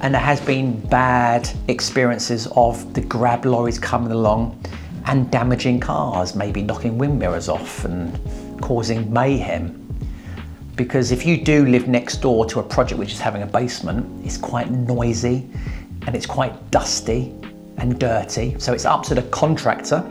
And 0.00 0.12
there 0.12 0.20
has 0.20 0.40
been 0.40 0.80
bad 0.88 1.48
experiences 1.68 2.48
of 2.56 2.94
the 2.94 3.00
grab 3.02 3.44
lorries 3.44 3.78
coming 3.78 4.10
along 4.10 4.60
and 5.08 5.30
damaging 5.30 5.80
cars, 5.80 6.34
maybe 6.34 6.62
knocking 6.62 6.98
wind 6.98 7.18
mirrors 7.18 7.48
off 7.48 7.84
and 7.86 8.60
causing 8.60 9.10
mayhem. 9.10 9.74
Because 10.76 11.10
if 11.10 11.24
you 11.24 11.42
do 11.42 11.64
live 11.66 11.88
next 11.88 12.18
door 12.18 12.44
to 12.46 12.60
a 12.60 12.62
project 12.62 12.98
which 12.98 13.12
is 13.12 13.18
having 13.18 13.42
a 13.42 13.46
basement, 13.46 14.24
it's 14.24 14.36
quite 14.36 14.70
noisy 14.70 15.48
and 16.06 16.14
it's 16.14 16.26
quite 16.26 16.70
dusty 16.70 17.34
and 17.78 17.98
dirty. 17.98 18.54
So 18.58 18.74
it's 18.74 18.84
up 18.84 19.02
to 19.04 19.14
the 19.14 19.22
contractor 19.22 20.06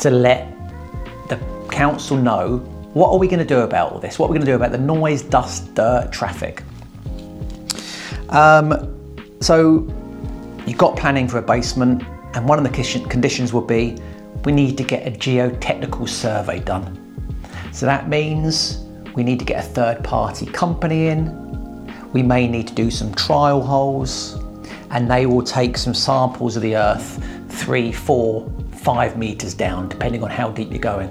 to 0.00 0.10
let 0.10 0.46
the 1.28 1.38
council 1.70 2.16
know 2.16 2.58
what 2.92 3.10
are 3.10 3.18
we 3.18 3.26
going 3.26 3.38
to 3.38 3.46
do 3.46 3.60
about 3.60 3.92
all 3.92 3.98
this? 3.98 4.18
What 4.18 4.26
are 4.26 4.32
we 4.32 4.36
going 4.36 4.46
to 4.46 4.52
do 4.52 4.56
about 4.56 4.72
the 4.72 4.78
noise, 4.78 5.22
dust, 5.22 5.74
dirt, 5.74 6.12
traffic? 6.12 6.62
Um, 8.28 8.94
so 9.40 9.86
you've 10.66 10.76
got 10.76 10.98
planning 10.98 11.26
for 11.26 11.38
a 11.38 11.42
basement, 11.42 12.04
and 12.34 12.48
one 12.48 12.58
of 12.58 12.64
the 12.64 13.06
conditions 13.08 13.52
will 13.52 13.60
be 13.60 13.96
we 14.44 14.52
need 14.52 14.76
to 14.78 14.84
get 14.84 15.06
a 15.06 15.10
geotechnical 15.10 16.08
survey 16.08 16.58
done. 16.60 16.98
So 17.72 17.86
that 17.86 18.08
means 18.08 18.78
we 19.14 19.22
need 19.22 19.38
to 19.38 19.44
get 19.44 19.64
a 19.64 19.68
third 19.68 20.02
party 20.02 20.46
company 20.46 21.08
in. 21.08 21.40
We 22.12 22.22
may 22.22 22.46
need 22.46 22.68
to 22.68 22.74
do 22.74 22.90
some 22.90 23.14
trial 23.14 23.62
holes, 23.62 24.38
and 24.90 25.10
they 25.10 25.26
will 25.26 25.42
take 25.42 25.78
some 25.78 25.94
samples 25.94 26.56
of 26.56 26.62
the 26.62 26.76
earth 26.76 27.24
three, 27.48 27.92
four, 27.92 28.50
five 28.72 29.16
meters 29.16 29.54
down, 29.54 29.88
depending 29.88 30.22
on 30.22 30.30
how 30.30 30.50
deep 30.50 30.70
you're 30.70 30.78
going, 30.78 31.10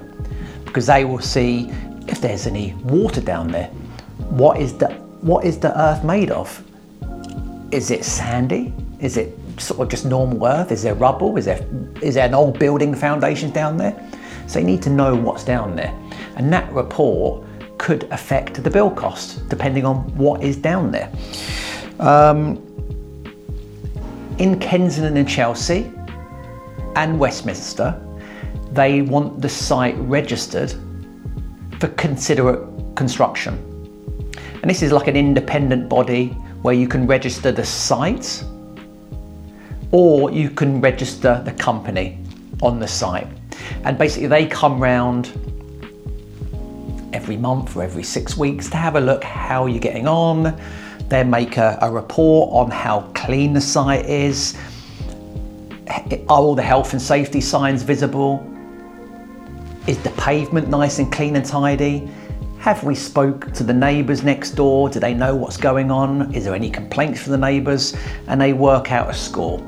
because 0.64 0.86
they 0.86 1.04
will 1.04 1.20
see 1.20 1.68
if 2.08 2.20
there's 2.20 2.46
any 2.46 2.74
water 2.84 3.20
down 3.20 3.48
there. 3.48 3.68
What 4.28 4.60
is 4.60 4.76
the 4.76 4.88
what 5.22 5.44
is 5.44 5.58
the 5.58 5.78
earth 5.80 6.04
made 6.04 6.30
of? 6.30 6.62
Is 7.70 7.90
it 7.90 8.04
sandy? 8.04 8.72
Is 9.00 9.16
it 9.16 9.38
sort 9.58 9.80
of 9.80 9.88
just 9.88 10.04
normal 10.04 10.46
earth? 10.46 10.72
Is 10.72 10.82
there 10.82 10.94
rubble? 10.94 11.36
Is 11.36 11.44
there 11.44 11.66
is 12.00 12.14
there 12.14 12.26
an 12.26 12.34
old 12.34 12.58
building 12.58 12.94
foundations 12.94 13.52
down 13.52 13.76
there? 13.76 13.94
So 14.46 14.58
you 14.58 14.64
need 14.64 14.82
to 14.82 14.90
know 14.90 15.14
what's 15.14 15.44
down 15.44 15.76
there, 15.76 15.94
and 16.36 16.52
that 16.52 16.70
report 16.72 17.46
could 17.78 18.04
affect 18.12 18.62
the 18.62 18.70
bill 18.70 18.90
cost 18.90 19.48
depending 19.48 19.84
on 19.84 19.96
what 20.16 20.42
is 20.42 20.56
down 20.56 20.90
there. 20.92 21.10
Um, 21.98 22.56
in 24.38 24.58
Kensington 24.58 25.16
and 25.16 25.28
Chelsea 25.28 25.92
and 26.96 27.18
Westminster, 27.18 28.00
they 28.72 29.02
want 29.02 29.40
the 29.40 29.48
site 29.48 29.96
registered 29.98 30.74
for 31.78 31.88
considerate 31.88 32.68
construction. 32.96 33.54
And 34.62 34.70
this 34.70 34.82
is 34.82 34.92
like 34.92 35.08
an 35.08 35.16
independent 35.16 35.88
body 35.88 36.28
where 36.62 36.74
you 36.74 36.86
can 36.86 37.06
register 37.06 37.50
the 37.50 37.64
site 37.64 38.44
or 39.92 40.30
you 40.30 40.50
can 40.50 40.80
register 40.80 41.40
the 41.44 41.52
company 41.52 42.18
on 42.62 42.80
the 42.80 42.88
site. 42.88 43.28
And 43.84 43.96
basically, 43.96 44.26
they 44.26 44.46
come 44.46 44.80
round 44.80 45.26
every 47.12 47.36
month 47.36 47.76
or 47.76 47.82
every 47.82 48.02
six 48.02 48.36
weeks 48.36 48.68
to 48.70 48.76
have 48.76 48.96
a 48.96 49.00
look 49.00 49.22
how 49.22 49.66
you're 49.66 49.78
getting 49.78 50.08
on. 50.08 50.58
They 51.08 51.22
make 51.22 51.58
a, 51.58 51.78
a 51.82 51.90
report 51.90 52.52
on 52.52 52.70
how 52.70 53.02
clean 53.14 53.52
the 53.52 53.60
site 53.60 54.06
is. 54.06 54.56
Are 55.88 56.18
all 56.28 56.54
the 56.54 56.62
health 56.62 56.94
and 56.94 57.02
safety 57.02 57.40
signs 57.40 57.82
visible? 57.82 58.48
Is 59.86 59.98
the 59.98 60.10
pavement 60.10 60.68
nice 60.68 60.98
and 61.00 61.12
clean 61.12 61.36
and 61.36 61.44
tidy? 61.44 62.08
Have 62.60 62.84
we 62.84 62.94
spoke 62.94 63.52
to 63.52 63.64
the 63.64 63.74
neighbours 63.74 64.22
next 64.22 64.52
door? 64.52 64.88
Do 64.88 65.00
they 65.00 65.12
know 65.12 65.34
what's 65.34 65.56
going 65.56 65.90
on? 65.90 66.32
Is 66.34 66.44
there 66.44 66.54
any 66.54 66.70
complaints 66.70 67.20
from 67.20 67.32
the 67.32 67.38
neighbours? 67.38 67.94
And 68.28 68.40
they 68.40 68.52
work 68.52 68.92
out 68.92 69.10
a 69.10 69.14
score. 69.14 69.60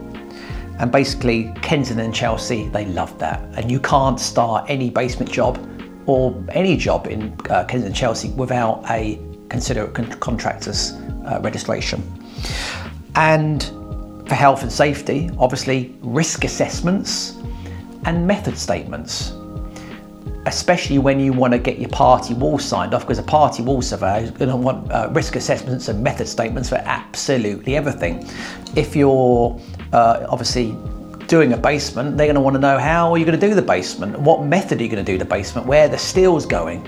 And 0.78 0.90
basically, 0.90 1.52
Kensington 1.62 2.04
and 2.04 2.14
Chelsea, 2.14 2.68
they 2.68 2.84
love 2.86 3.16
that. 3.18 3.40
And 3.56 3.70
you 3.70 3.78
can't 3.80 4.18
start 4.18 4.66
any 4.68 4.90
basement 4.90 5.30
job 5.30 5.58
or 6.06 6.44
any 6.50 6.76
job 6.76 7.06
in 7.06 7.32
uh, 7.48 7.64
Kensington 7.64 7.86
and 7.86 7.96
Chelsea 7.96 8.30
without 8.30 8.84
a 8.90 9.20
considerate 9.48 9.94
con- 9.94 10.10
contractor's 10.20 10.92
uh, 11.26 11.40
registration. 11.42 12.02
And 13.14 13.62
for 14.26 14.34
health 14.34 14.62
and 14.62 14.72
safety, 14.72 15.30
obviously, 15.38 15.94
risk 16.00 16.44
assessments 16.44 17.36
and 18.04 18.26
method 18.26 18.58
statements. 18.58 19.32
Especially 20.46 20.98
when 20.98 21.20
you 21.20 21.32
want 21.32 21.52
to 21.52 21.58
get 21.58 21.78
your 21.78 21.88
party 21.88 22.34
wall 22.34 22.58
signed 22.58 22.92
off, 22.92 23.02
because 23.02 23.18
a 23.18 23.22
party 23.22 23.62
wall 23.62 23.80
surveyor 23.80 24.24
is 24.24 24.30
going 24.30 24.50
to 24.50 24.56
want 24.56 24.90
uh, 24.90 25.08
risk 25.12 25.36
assessments 25.36 25.88
and 25.88 26.02
method 26.02 26.28
statements 26.28 26.68
for 26.68 26.76
absolutely 26.84 27.76
everything. 27.76 28.28
If 28.76 28.94
you're 28.94 29.58
uh, 29.94 30.26
obviously 30.28 30.76
doing 31.28 31.52
a 31.52 31.56
basement, 31.56 32.16
they're 32.16 32.26
going 32.26 32.34
to 32.34 32.40
want 32.40 32.54
to 32.54 32.60
know 32.60 32.78
how 32.78 33.12
are 33.12 33.16
you 33.16 33.24
going 33.24 33.38
to 33.38 33.46
do 33.46 33.54
the 33.54 33.62
basement, 33.62 34.18
what 34.18 34.44
method 34.44 34.80
are 34.80 34.82
you 34.82 34.90
going 34.90 35.02
to 35.02 35.12
do 35.12 35.16
the 35.16 35.24
basement, 35.24 35.66
where 35.66 35.88
the 35.88 35.96
steel's 35.96 36.44
going. 36.44 36.86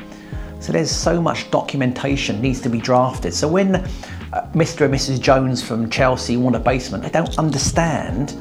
So 0.60 0.72
there's 0.72 0.90
so 0.90 1.22
much 1.22 1.50
documentation 1.52 2.40
needs 2.40 2.60
to 2.62 2.68
be 2.68 2.80
drafted. 2.80 3.32
So 3.32 3.46
when 3.46 3.76
uh, 3.76 4.50
Mr. 4.54 4.84
and 4.84 4.92
Mrs. 4.92 5.20
Jones 5.20 5.62
from 5.62 5.88
Chelsea 5.88 6.36
want 6.36 6.56
a 6.56 6.58
basement, 6.58 7.04
they 7.04 7.10
don't 7.10 7.38
understand 7.38 8.34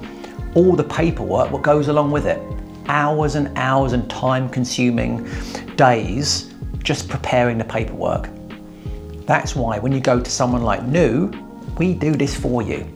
all 0.56 0.76
the 0.76 0.84
paperwork 0.84 1.52
what 1.52 1.62
goes 1.62 1.88
along 1.88 2.12
with 2.12 2.26
it. 2.26 2.42
Hours 2.88 3.36
and 3.36 3.56
hours 3.58 3.94
and 3.94 4.10
time 4.10 4.50
consuming 4.50 5.30
days 5.76 6.54
just 6.80 7.08
preparing 7.08 7.58
the 7.58 7.66
paperwork. 7.66 8.30
That's 9.28 9.56
why 9.56 9.78
when 9.78 9.92
you 9.92 10.00
go 10.00 10.20
to 10.20 10.32
someone 10.32 10.64
like 10.64 10.84
New, 10.84 11.32
we 11.78 11.94
do 11.94 12.14
this 12.14 12.36
for 12.36 12.62
you 12.62 12.95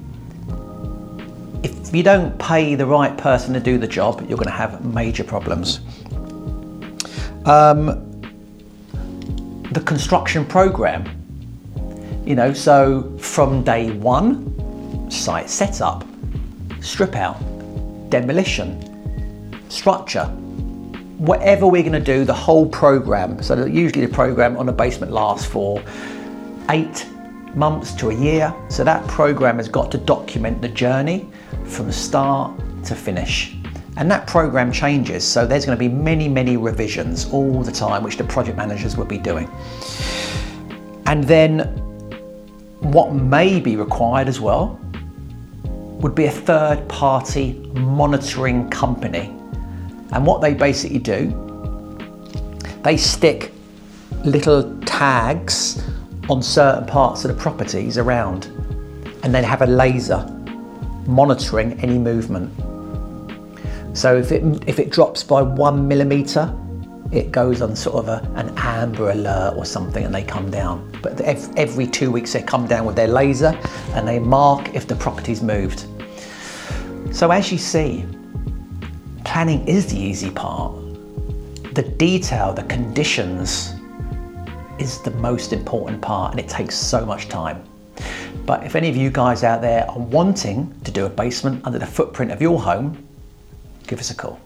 if 1.90 1.96
you 1.96 2.04
don't 2.04 2.38
pay 2.38 2.76
the 2.76 2.86
right 2.86 3.18
person 3.18 3.52
to 3.52 3.60
do 3.60 3.80
the 3.80 3.88
job, 3.88 4.24
you're 4.30 4.38
going 4.38 4.46
to 4.46 4.52
have 4.52 4.86
major 4.86 5.24
problems. 5.24 5.80
Um, 7.46 7.88
the 9.72 9.82
construction 9.84 10.46
program, 10.46 11.04
you 12.28 12.36
know, 12.36 12.54
so 12.54 13.18
from 13.18 13.64
day 13.64 13.90
one, 13.90 15.10
site 15.10 15.50
setup, 15.50 16.06
strip 16.80 17.16
out, 17.16 17.40
demolition, 18.12 18.80
structure, 19.70 20.26
whatever 21.18 21.66
we're 21.66 21.82
going 21.82 21.94
to 21.94 22.00
do, 22.00 22.24
the 22.24 22.32
whole 22.32 22.68
program. 22.70 23.42
So 23.42 23.66
usually 23.66 24.06
the 24.06 24.14
program 24.14 24.58
on 24.58 24.70
a 24.70 24.74
basement 24.74 25.12
lasts 25.12 25.48
for 25.48 25.82
eight 26.70 27.08
months 27.56 27.94
to 27.96 28.10
a 28.10 28.14
year. 28.14 28.54
So 28.70 28.84
that 28.84 29.06
program 29.08 29.58
has 29.58 29.68
got 29.68 29.92
to 29.92 29.98
document 29.98 30.62
the 30.62 30.70
journey 30.70 31.30
from 31.66 31.92
start 31.92 32.60
to 32.86 32.96
finish. 32.96 33.56
And 33.98 34.10
that 34.12 34.28
program 34.28 34.72
changes, 34.72 35.26
so 35.26 35.46
there's 35.46 35.66
going 35.66 35.78
to 35.78 35.80
be 35.80 35.94
many, 35.94 36.30
many 36.30 36.56
revisions 36.56 37.30
all 37.34 37.64
the 37.64 37.72
time, 37.72 38.04
which 38.04 38.18
the 38.18 38.24
project 38.24 38.56
managers 38.56 38.96
will 38.96 39.06
be 39.06 39.18
doing. 39.18 39.50
And 41.06 41.24
then 41.24 41.60
what 42.80 43.14
may 43.14 43.60
be 43.60 43.76
required 43.76 44.28
as 44.30 44.40
well 44.40 44.80
would 45.64 46.16
be 46.16 46.26
a 46.26 46.32
third 46.32 46.88
party 46.88 47.54
monitoring 47.74 48.70
company. 48.70 49.36
And 50.14 50.26
what 50.26 50.40
they 50.40 50.54
basically 50.54 51.00
do, 51.00 51.34
they 52.84 52.96
stick 52.96 53.52
little 54.24 54.80
tags 54.82 55.84
on 56.30 56.42
certain 56.44 56.86
parts 56.86 57.26
of 57.26 57.36
the 57.36 57.42
properties 57.42 57.98
around 57.98 58.46
and 59.24 59.34
then 59.34 59.44
have 59.44 59.62
a 59.62 59.66
laser 59.66 60.26
monitoring 61.08 61.80
any 61.82 61.98
movement. 61.98 62.54
So 63.98 64.16
if 64.16 64.32
it, 64.32 64.44
if 64.68 64.80
it 64.80 64.92
drops 64.92 65.24
by 65.24 65.42
one 65.42 65.88
millimetre, 65.88 66.56
it 67.12 67.32
goes 67.32 67.62
on 67.64 67.76
sort 67.76 67.96
of 67.96 68.08
a, 68.08 68.32
an 68.36 68.54
amber 68.58 69.10
alert 69.10 69.56
or 69.58 69.66
something 69.66 70.06
and 70.06 70.14
they 70.14 70.24
come 70.24 70.52
down. 70.52 70.88
But 71.02 71.20
every 71.22 71.88
two 71.88 72.12
weeks 72.12 72.34
they 72.34 72.44
come 72.44 72.68
down 72.68 72.86
with 72.86 72.96
their 72.96 73.08
laser 73.08 73.60
and 73.94 74.08
they 74.08 74.20
mark 74.20 74.76
if 74.76 74.88
the 74.88 74.96
property's 74.96 75.42
moved. 75.42 75.86
So 77.12 77.32
as 77.32 77.52
you 77.52 77.58
see, 77.58 78.06
planning 79.26 79.68
is 79.68 79.88
the 79.88 79.98
easy 79.98 80.30
part. 80.30 80.76
The 81.74 81.84
detail, 81.98 82.54
the 82.54 82.64
conditions 82.64 83.74
is 84.80 85.02
the 85.02 85.12
most 85.12 85.54
important 85.54 86.02
part 86.02 86.32
and 86.32 86.40
it 86.40 86.48
takes 86.48 86.76
so 86.76 87.06
much 87.06 87.28
time. 87.28 87.64
But 88.46 88.64
if 88.64 88.76
any 88.76 88.90
of 88.90 88.96
you 88.96 89.10
guys 89.10 89.44
out 89.44 89.62
there 89.62 89.90
are 89.90 90.00
wanting 90.00 90.74
to 90.84 90.92
do 90.92 91.06
a 91.06 91.10
basement 91.10 91.66
under 91.66 91.80
the 91.80 91.86
footprint 91.86 92.32
of 92.32 92.42
your 92.42 92.60
home, 92.60 92.98
give 93.88 94.00
us 94.00 94.12
a 94.12 94.16
call. 94.16 94.40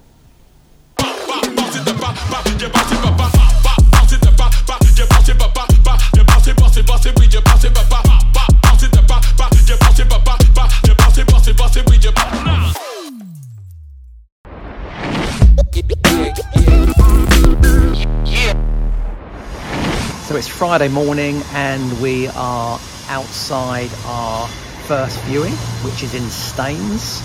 So 20.34 20.40
it's 20.40 20.48
Friday 20.48 20.88
morning 20.88 21.44
and 21.52 22.02
we 22.02 22.28
are 22.30 22.80
outside 23.08 23.92
our 24.06 24.48
first 24.88 25.22
viewing, 25.26 25.54
which 25.86 26.02
is 26.02 26.16
in 26.16 26.28
Staines, 26.28 27.22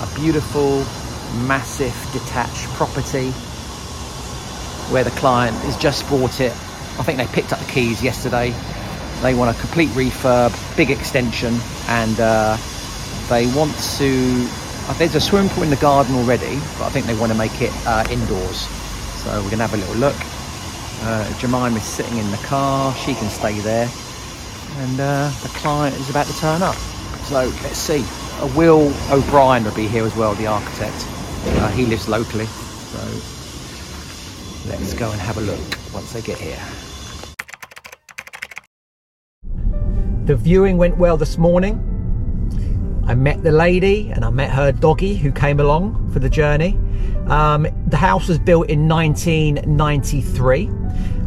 a 0.00 0.06
beautiful, 0.14 0.84
massive 1.48 1.92
detached 2.12 2.68
property 2.74 3.32
where 4.92 5.02
the 5.02 5.10
client 5.18 5.56
has 5.64 5.76
just 5.78 6.08
bought 6.08 6.40
it. 6.40 6.52
I 6.52 7.02
think 7.02 7.18
they 7.18 7.26
picked 7.26 7.52
up 7.52 7.58
the 7.58 7.72
keys 7.72 8.00
yesterday. 8.00 8.54
They 9.20 9.34
want 9.34 9.50
a 9.50 9.60
complete 9.60 9.88
refurb, 9.88 10.54
big 10.76 10.92
extension, 10.92 11.58
and 11.88 12.20
uh, 12.20 12.56
they 13.30 13.48
want 13.48 13.76
to 13.98 14.48
Uh, 14.86 14.92
There's 14.92 15.16
a 15.16 15.20
swimming 15.20 15.50
pool 15.50 15.64
in 15.64 15.70
the 15.70 15.76
garden 15.82 16.14
already, 16.14 16.54
but 16.78 16.84
I 16.84 16.90
think 16.90 17.06
they 17.06 17.16
want 17.16 17.32
to 17.32 17.38
make 17.38 17.60
it 17.60 17.72
uh, 17.84 18.06
indoors. 18.10 18.68
So 19.24 19.32
we're 19.42 19.50
going 19.50 19.58
to 19.58 19.66
have 19.66 19.74
a 19.74 19.78
little 19.78 19.96
look. 19.96 20.33
Uh, 21.02 21.24
Jemima's 21.38 21.82
sitting 21.82 22.16
in 22.18 22.30
the 22.30 22.36
car. 22.38 22.94
She 22.94 23.14
can 23.14 23.28
stay 23.28 23.58
there. 23.60 23.90
And 24.78 25.00
uh, 25.00 25.30
the 25.42 25.48
client 25.48 25.94
is 25.96 26.10
about 26.10 26.26
to 26.26 26.36
turn 26.38 26.62
up. 26.62 26.74
So 27.24 27.44
let's 27.62 27.78
see. 27.78 28.04
Uh, 28.40 28.52
Will 28.56 28.92
O'Brien 29.10 29.64
will 29.64 29.74
be 29.74 29.86
here 29.86 30.04
as 30.04 30.16
well, 30.16 30.34
the 30.34 30.46
architect. 30.46 31.06
Uh, 31.46 31.68
he 31.68 31.86
lives 31.86 32.08
locally. 32.08 32.46
So 32.46 32.98
let's 34.68 34.94
go 34.94 35.10
and 35.10 35.20
have 35.20 35.38
a 35.38 35.42
look 35.42 35.60
once 35.92 36.12
they 36.12 36.22
get 36.22 36.38
here. 36.38 36.60
The 40.24 40.36
viewing 40.36 40.78
went 40.78 40.96
well 40.96 41.16
this 41.16 41.36
morning. 41.38 41.90
I 43.06 43.14
met 43.14 43.42
the 43.42 43.52
lady 43.52 44.10
and 44.10 44.24
I 44.24 44.30
met 44.30 44.50
her 44.50 44.72
doggy 44.72 45.16
who 45.16 45.30
came 45.30 45.60
along 45.60 46.10
for 46.12 46.18
the 46.18 46.30
journey. 46.30 46.78
Um, 47.26 47.66
the 47.88 47.98
house 47.98 48.28
was 48.28 48.38
built 48.38 48.70
in 48.70 48.88
1993 48.88 50.83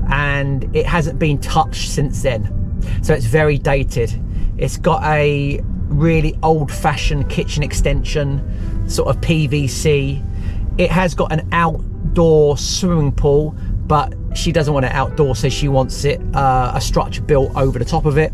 and 0.10 0.76
it 0.76 0.86
hasn't 0.86 1.20
been 1.20 1.39
touched 1.39 1.89
since 1.89 2.22
then. 2.22 2.54
So 3.02 3.13
it's 3.13 3.26
very 3.26 3.58
dated. 3.58 4.13
It's 4.58 4.78
got 4.78 5.04
a 5.04 5.60
really 5.88 6.38
old 6.43 6.72
fashioned 6.72 7.30
kitchen 7.30 7.63
extension, 7.63 8.89
sort 8.89 9.10
of 9.10 9.22
PVC. 9.22 10.24
It 10.78 10.91
has 10.91 11.15
got 11.15 11.32
an 11.32 11.48
outdoor 11.52 12.58
swimming 12.58 13.12
pool, 13.12 13.56
but 13.88 14.13
she 14.36 14.52
doesn't 14.52 14.74
want 14.74 14.86
it 14.86 14.91
outdoor, 14.91 15.36
so 15.36 15.50
she 15.50 15.67
wants 15.67 16.06
it 16.06 16.22
uh, 16.36 16.72
a 16.76 16.82
structure 16.82 17.22
built 17.22 17.56
over 17.56 17.80
the 17.80 17.86
top 17.86 18.06
of 18.06 18.17
it. 18.17 18.32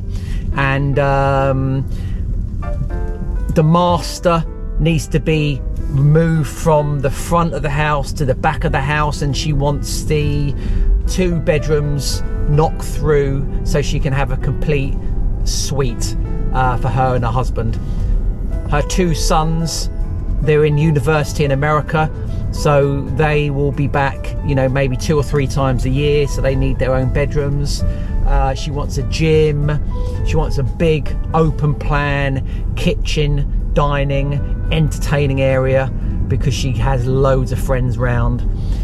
And 0.55 0.99
um, 0.99 1.87
the 3.55 3.63
master 3.63 4.43
needs 4.79 5.07
to 5.07 5.19
be 5.19 5.61
moved 5.89 6.49
from 6.49 7.01
the 7.01 7.11
front 7.11 7.53
of 7.53 7.61
the 7.61 7.69
house 7.69 8.11
to 8.13 8.25
the 8.25 8.33
back 8.33 8.63
of 8.63 8.71
the 8.71 8.81
house 8.81 9.21
and 9.21 9.37
she 9.37 9.53
wants 9.53 10.03
the 10.05 10.53
two 11.07 11.39
bedrooms 11.39 12.21
knock 12.49 12.81
through 12.81 13.47
so 13.65 13.81
she 13.81 13.99
can 13.99 14.13
have 14.13 14.31
a 14.31 14.37
complete 14.37 14.95
suite 15.43 16.15
uh, 16.53 16.77
for 16.77 16.89
her 16.89 17.15
and 17.15 17.23
her 17.23 17.31
husband. 17.31 17.75
Her 18.69 18.81
two 18.81 19.13
sons 19.13 19.89
they're 20.43 20.65
in 20.65 20.77
university 20.77 21.45
in 21.45 21.51
america 21.51 22.11
so 22.51 23.01
they 23.15 23.49
will 23.49 23.71
be 23.71 23.87
back 23.87 24.35
you 24.45 24.53
know 24.53 24.67
maybe 24.67 24.97
two 24.97 25.17
or 25.17 25.23
three 25.23 25.47
times 25.47 25.85
a 25.85 25.89
year 25.89 26.27
so 26.27 26.41
they 26.41 26.55
need 26.55 26.77
their 26.79 26.93
own 26.93 27.11
bedrooms. 27.11 27.81
Uh, 28.27 28.53
she 28.53 28.71
wants 28.71 28.97
a 28.97 29.03
gym 29.03 29.69
she 30.25 30.35
wants 30.35 30.57
a 30.57 30.63
big 30.63 31.15
open 31.33 31.73
plan 31.75 32.45
kitchen 32.75 33.71
dining 33.73 34.33
entertaining 34.71 35.41
area 35.41 35.87
because 36.27 36.53
she 36.53 36.71
has 36.71 37.05
loads 37.05 37.51
of 37.51 37.59
friends 37.59 37.97
round 37.97 38.41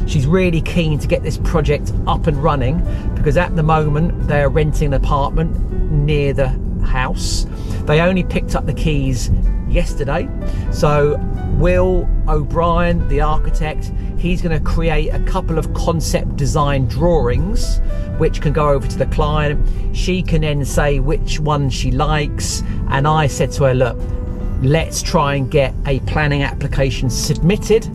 she's 0.10 0.26
really 0.26 0.62
keen 0.62 0.98
to 1.00 1.08
get 1.08 1.24
this 1.24 1.38
project 1.38 1.93
up 2.08 2.28
and 2.28 2.38
running 2.38 2.80
because 3.15 3.38
at 3.38 3.56
the 3.56 3.63
moment 3.63 4.28
they're 4.28 4.50
renting 4.50 4.88
an 4.88 4.93
apartment 4.95 5.56
near 5.91 6.34
the 6.34 6.50
house. 6.84 7.45
They 7.84 8.02
only 8.02 8.24
picked 8.24 8.56
up 8.56 8.65
the 8.65 8.74
keys 8.74 9.30
yesterday. 9.69 10.28
So 10.72 11.17
will 11.54 12.10
o'brien 12.28 13.08
the 13.08 13.22
architect 13.22 13.91
he's 14.17 14.41
going 14.41 14.58
to 14.58 14.63
create 14.63 15.10
a 15.10 15.19
couple 15.24 15.58
of 15.58 15.74
concept 15.74 16.36
design 16.36 16.88
drawings 16.88 17.80
which 18.17 18.41
can 18.41 18.52
go 18.52 18.69
over 18.69 18.88
to 18.88 18.98
the 18.98 19.06
client. 19.08 19.95
She 19.95 20.22
can 20.22 20.41
then 20.41 20.65
say 20.65 21.00
which 21.00 21.39
one 21.39 21.69
she 21.69 21.91
likes. 21.91 22.63
And 22.89 23.08
i 23.08 23.28
said 23.28 23.52
to 23.54 23.65
her 23.65 23.74
look 23.74 23.98
let's 24.62 25.02
try 25.02 25.36
and 25.36 25.50
get 25.50 25.74
a 25.86 26.00
planning 26.02 26.43
application 26.43 27.10
submitted 27.10 27.88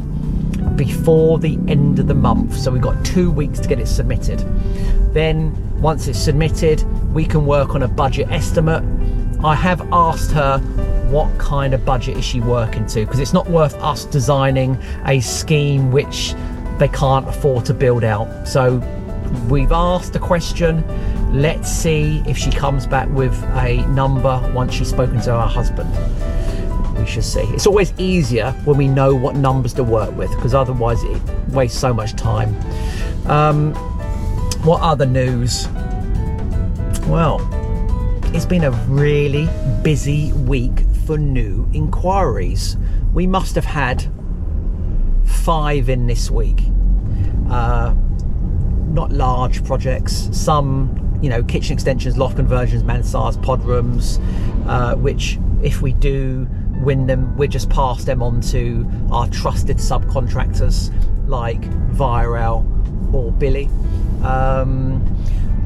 before 0.76 1.38
the 1.38 1.58
end 1.68 1.98
of 1.98 2.06
the 2.06 2.14
month. 2.14 2.56
So 2.56 2.70
we've 2.70 2.82
got 2.82 3.04
two 3.04 3.30
weeks 3.30 3.60
to 3.60 3.68
get 3.68 3.78
it 3.78 3.86
submitted. 3.86 4.40
Then, 5.14 5.54
once 5.80 6.08
it's 6.08 6.18
submitted, 6.18 6.82
we 7.14 7.24
can 7.24 7.46
work 7.46 7.74
on 7.74 7.82
a 7.82 7.88
budget 7.88 8.30
estimate. 8.30 8.82
I 9.44 9.54
have 9.54 9.80
asked 9.92 10.30
her 10.32 10.58
what 11.10 11.38
kind 11.38 11.74
of 11.74 11.84
budget 11.84 12.16
is 12.16 12.24
she 12.24 12.40
working 12.40 12.86
to 12.86 13.04
because 13.04 13.20
it's 13.20 13.32
not 13.32 13.48
worth 13.48 13.74
us 13.74 14.04
designing 14.06 14.76
a 15.04 15.20
scheme 15.20 15.92
which 15.92 16.34
they 16.78 16.88
can't 16.88 17.28
afford 17.28 17.64
to 17.66 17.74
build 17.74 18.02
out. 18.02 18.48
So 18.48 18.78
we've 19.48 19.72
asked 19.72 20.12
the 20.12 20.18
question. 20.18 20.82
Let's 21.32 21.70
see 21.70 22.22
if 22.26 22.38
she 22.38 22.50
comes 22.50 22.86
back 22.86 23.08
with 23.10 23.34
a 23.54 23.86
number 23.88 24.50
once 24.54 24.72
she's 24.72 24.88
spoken 24.88 25.20
to 25.22 25.32
her 25.32 25.46
husband 25.46 25.92
we 27.04 27.10
should 27.10 27.24
see. 27.24 27.42
It's 27.52 27.66
always 27.66 27.92
easier 27.98 28.52
when 28.64 28.78
we 28.78 28.88
know 28.88 29.14
what 29.14 29.36
numbers 29.36 29.74
to 29.74 29.84
work 29.84 30.16
with 30.16 30.30
because 30.30 30.54
otherwise 30.54 31.02
it 31.04 31.20
wastes 31.50 31.78
so 31.78 31.92
much 31.92 32.14
time. 32.14 32.54
Um, 33.28 33.74
what 34.64 34.80
other 34.80 35.04
news? 35.04 35.68
Well, 37.06 37.46
it's 38.34 38.46
been 38.46 38.64
a 38.64 38.70
really 38.88 39.48
busy 39.82 40.32
week 40.32 40.86
for 41.04 41.18
new 41.18 41.68
inquiries. 41.74 42.78
We 43.12 43.26
must 43.26 43.54
have 43.54 43.66
had 43.66 44.10
five 45.26 45.90
in 45.90 46.06
this 46.06 46.30
week. 46.30 46.60
Uh, 47.50 47.94
not 48.88 49.12
large 49.12 49.62
projects, 49.64 50.30
some, 50.32 51.18
you 51.20 51.28
know, 51.28 51.42
kitchen 51.42 51.74
extensions, 51.74 52.16
loft 52.16 52.36
conversions, 52.36 52.82
mansards, 52.82 53.40
pod 53.42 53.62
rooms, 53.62 54.18
uh, 54.66 54.94
which 54.94 55.38
if 55.62 55.82
we 55.82 55.92
do 55.92 56.48
win 56.82 57.06
them, 57.06 57.36
we 57.36 57.48
just 57.48 57.70
pass 57.70 58.04
them 58.04 58.22
on 58.22 58.40
to 58.42 58.88
our 59.10 59.28
trusted 59.28 59.78
subcontractors 59.78 60.92
like 61.28 61.60
Virel 61.92 62.64
or 63.14 63.32
Billy. 63.32 63.68
Um, 64.22 65.02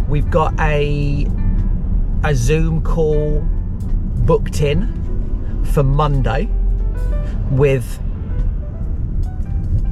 we've 0.08 0.30
got 0.30 0.58
a 0.60 1.26
a 2.24 2.34
Zoom 2.34 2.82
call 2.82 3.40
booked 4.26 4.60
in 4.60 5.64
for 5.72 5.82
Monday 5.82 6.48
with 7.50 8.00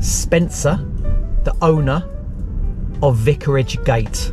Spencer, 0.00 0.76
the 1.44 1.56
owner 1.62 2.08
of 3.02 3.16
Vicarage 3.16 3.82
Gate. 3.84 4.32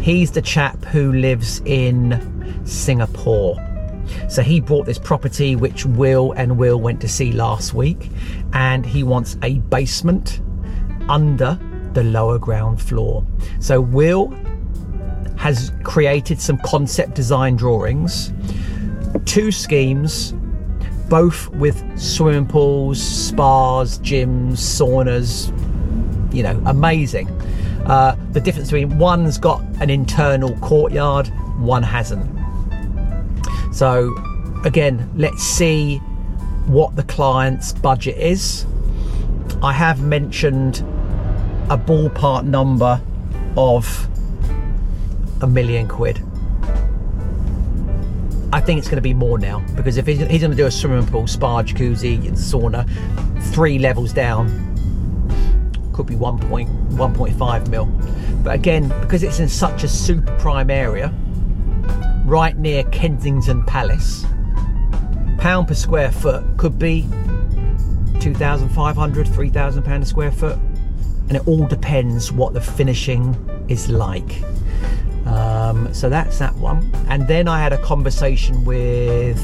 He's 0.00 0.30
the 0.30 0.42
chap 0.42 0.84
who 0.86 1.12
lives 1.12 1.60
in 1.64 2.62
Singapore. 2.64 3.56
So 4.28 4.42
he 4.42 4.60
bought 4.60 4.86
this 4.86 4.98
property, 4.98 5.56
which 5.56 5.84
Will 5.84 6.32
and 6.32 6.58
Will 6.58 6.80
went 6.80 7.00
to 7.02 7.08
see 7.08 7.32
last 7.32 7.74
week, 7.74 8.10
and 8.52 8.84
he 8.84 9.02
wants 9.02 9.36
a 9.42 9.58
basement 9.58 10.40
under 11.08 11.58
the 11.92 12.04
lower 12.04 12.38
ground 12.38 12.80
floor. 12.80 13.26
So 13.60 13.80
Will 13.80 14.34
has 15.36 15.72
created 15.82 16.40
some 16.40 16.58
concept 16.58 17.14
design 17.14 17.56
drawings, 17.56 18.32
two 19.24 19.52
schemes, 19.52 20.34
both 21.08 21.48
with 21.50 21.82
swimming 21.98 22.46
pools, 22.46 23.00
spas, 23.00 23.98
gyms, 24.00 24.54
saunas, 24.54 25.52
you 26.34 26.42
know, 26.42 26.60
amazing. 26.66 27.28
Uh, 27.86 28.16
the 28.32 28.40
difference 28.40 28.70
between 28.70 28.98
one's 28.98 29.38
got 29.38 29.62
an 29.80 29.90
internal 29.90 30.56
courtyard, 30.58 31.28
one 31.58 31.82
hasn't. 31.82 32.35
So, 33.76 34.14
again, 34.64 35.10
let's 35.16 35.42
see 35.42 35.98
what 36.66 36.96
the 36.96 37.02
client's 37.02 37.74
budget 37.74 38.16
is. 38.16 38.64
I 39.62 39.74
have 39.74 40.00
mentioned 40.00 40.78
a 41.68 41.76
ballpark 41.76 42.44
number 42.44 42.98
of 43.54 44.08
a 45.42 45.46
million 45.46 45.86
quid. 45.88 46.22
I 48.50 48.62
think 48.62 48.78
it's 48.78 48.88
going 48.88 48.96
to 48.96 49.02
be 49.02 49.12
more 49.12 49.38
now 49.38 49.60
because 49.76 49.98
if 49.98 50.06
he's, 50.06 50.20
going 50.20 50.40
to 50.40 50.56
do 50.56 50.64
a 50.64 50.70
swimming 50.70 51.06
pool, 51.06 51.26
spa, 51.26 51.62
jacuzzi, 51.62 52.26
and 52.26 52.34
sauna, 52.34 52.88
three 53.52 53.78
levels 53.78 54.14
down, 54.14 54.48
could 55.92 56.06
be 56.06 56.14
1.1.5 56.14 57.68
mil. 57.68 57.84
But 58.42 58.54
again, 58.54 58.88
because 59.02 59.22
it's 59.22 59.38
in 59.38 59.50
such 59.50 59.84
a 59.84 59.88
super 59.88 60.34
prime 60.38 60.70
area, 60.70 61.12
right 62.26 62.56
near 62.58 62.82
Kensington 62.84 63.64
Palace, 63.64 64.26
pound 65.38 65.68
per 65.68 65.74
square 65.74 66.10
foot 66.10 66.44
could 66.56 66.78
be 66.78 67.08
2,500, 68.20 69.28
3,000 69.28 69.82
pound 69.84 70.02
a 70.02 70.06
square 70.06 70.32
foot, 70.32 70.58
and 71.28 71.36
it 71.36 71.46
all 71.46 71.66
depends 71.66 72.32
what 72.32 72.52
the 72.52 72.60
finishing 72.60 73.34
is 73.68 73.88
like. 73.88 74.42
Um, 75.26 75.92
so 75.94 76.08
that's 76.08 76.38
that 76.38 76.54
one. 76.56 76.90
And 77.08 77.26
then 77.28 77.46
I 77.48 77.60
had 77.60 77.72
a 77.72 77.78
conversation 77.78 78.64
with 78.64 79.40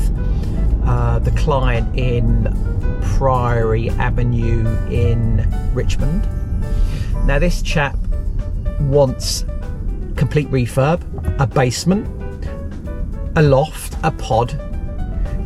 uh, 0.85 1.20
the 1.20 1.30
client 1.33 1.97
in 1.97 2.53
Priory 3.16 3.91
Avenue 3.91 4.66
in 4.89 5.49
Richmond. 5.72 6.26
Now, 7.26 7.39
this 7.39 7.62
chap 7.62 7.97
wants 8.80 9.45
complete 10.16 10.49
refurb, 10.51 11.01
a 11.41 11.47
basement, 11.47 12.21
a 13.37 13.43
loft, 13.43 13.97
a 14.03 14.11
pod, 14.11 14.53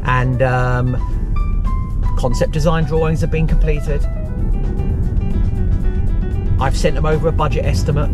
and 0.04 0.42
um, 0.42 0.96
Concept 2.16 2.50
design 2.50 2.84
drawings 2.84 3.20
have 3.20 3.30
been 3.30 3.46
completed. 3.46 4.02
I've 6.58 6.76
sent 6.76 6.96
him 6.96 7.04
over 7.04 7.28
a 7.28 7.32
budget 7.32 7.66
estimate. 7.66 8.10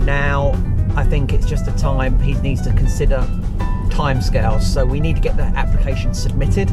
Now, 0.00 0.52
I 0.96 1.04
think 1.04 1.34
it's 1.34 1.46
just 1.46 1.68
a 1.68 1.72
time 1.72 2.18
he 2.18 2.32
needs 2.34 2.62
to 2.62 2.72
consider 2.72 3.18
timescales. 3.90 4.62
So 4.62 4.86
we 4.86 5.00
need 5.00 5.16
to 5.16 5.22
get 5.22 5.36
the 5.36 5.42
application 5.42 6.14
submitted. 6.14 6.70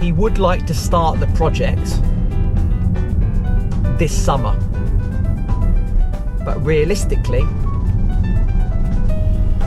He 0.00 0.12
would 0.12 0.38
like 0.38 0.66
to 0.66 0.74
start 0.74 1.20
the 1.20 1.26
project 1.28 1.84
this 3.98 4.16
summer. 4.16 4.58
But 6.42 6.64
realistically, 6.64 7.46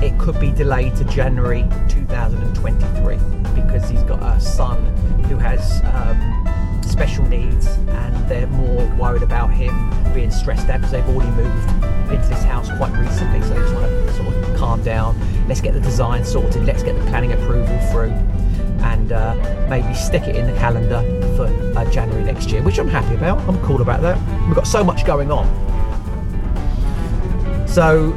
it 0.03 0.19
could 0.19 0.37
be 0.37 0.51
delayed 0.51 0.93
to 0.97 1.05
January 1.05 1.65
2023 1.87 3.15
because 3.55 3.89
he's 3.89 4.03
got 4.03 4.21
a 4.21 4.39
son 4.39 4.83
who 5.29 5.37
has 5.37 5.81
um, 5.93 6.81
special 6.83 7.23
needs 7.25 7.67
and 7.67 8.29
they're 8.29 8.47
more 8.47 8.85
worried 8.97 9.23
about 9.23 9.47
him 9.47 9.73
being 10.13 10.29
stressed 10.29 10.67
out 10.67 10.81
because 10.81 10.91
they've 10.91 11.07
already 11.07 11.31
moved 11.31 11.69
into 12.11 12.27
this 12.27 12.43
house 12.43 12.67
quite 12.75 12.91
recently. 12.99 13.41
So 13.43 13.53
they 13.53 13.61
just 13.61 13.73
want 13.73 13.85
to 13.85 14.13
sort 14.13 14.27
of 14.35 14.57
calm 14.57 14.83
down. 14.83 15.17
Let's 15.47 15.61
get 15.61 15.73
the 15.73 15.79
design 15.79 16.25
sorted. 16.25 16.65
Let's 16.65 16.83
get 16.83 16.99
the 16.99 17.05
planning 17.05 17.31
approval 17.31 17.79
through 17.89 18.11
and 18.83 19.13
uh, 19.13 19.35
maybe 19.69 19.93
stick 19.93 20.23
it 20.23 20.35
in 20.35 20.45
the 20.45 20.59
calendar 20.59 21.01
for 21.37 21.45
uh, 21.77 21.89
January 21.91 22.25
next 22.25 22.51
year, 22.51 22.61
which 22.61 22.77
I'm 22.77 22.89
happy 22.89 23.15
about. 23.15 23.39
I'm 23.47 23.57
cool 23.63 23.81
about 23.81 24.01
that. 24.01 24.17
We've 24.47 24.55
got 24.55 24.67
so 24.67 24.83
much 24.83 25.05
going 25.05 25.31
on. 25.31 25.47
So 27.69 28.11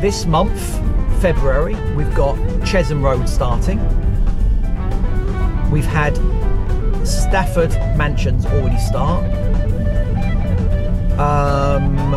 this 0.00 0.24
month, 0.24 0.80
February, 1.20 1.74
we've 1.94 2.14
got 2.14 2.36
Chesham 2.64 3.02
Road 3.02 3.28
starting. 3.28 3.78
We've 5.70 5.84
had 5.84 6.16
Stafford 7.06 7.70
Mansions 7.96 8.46
already 8.46 8.78
start. 8.78 9.24
Um, 11.18 12.12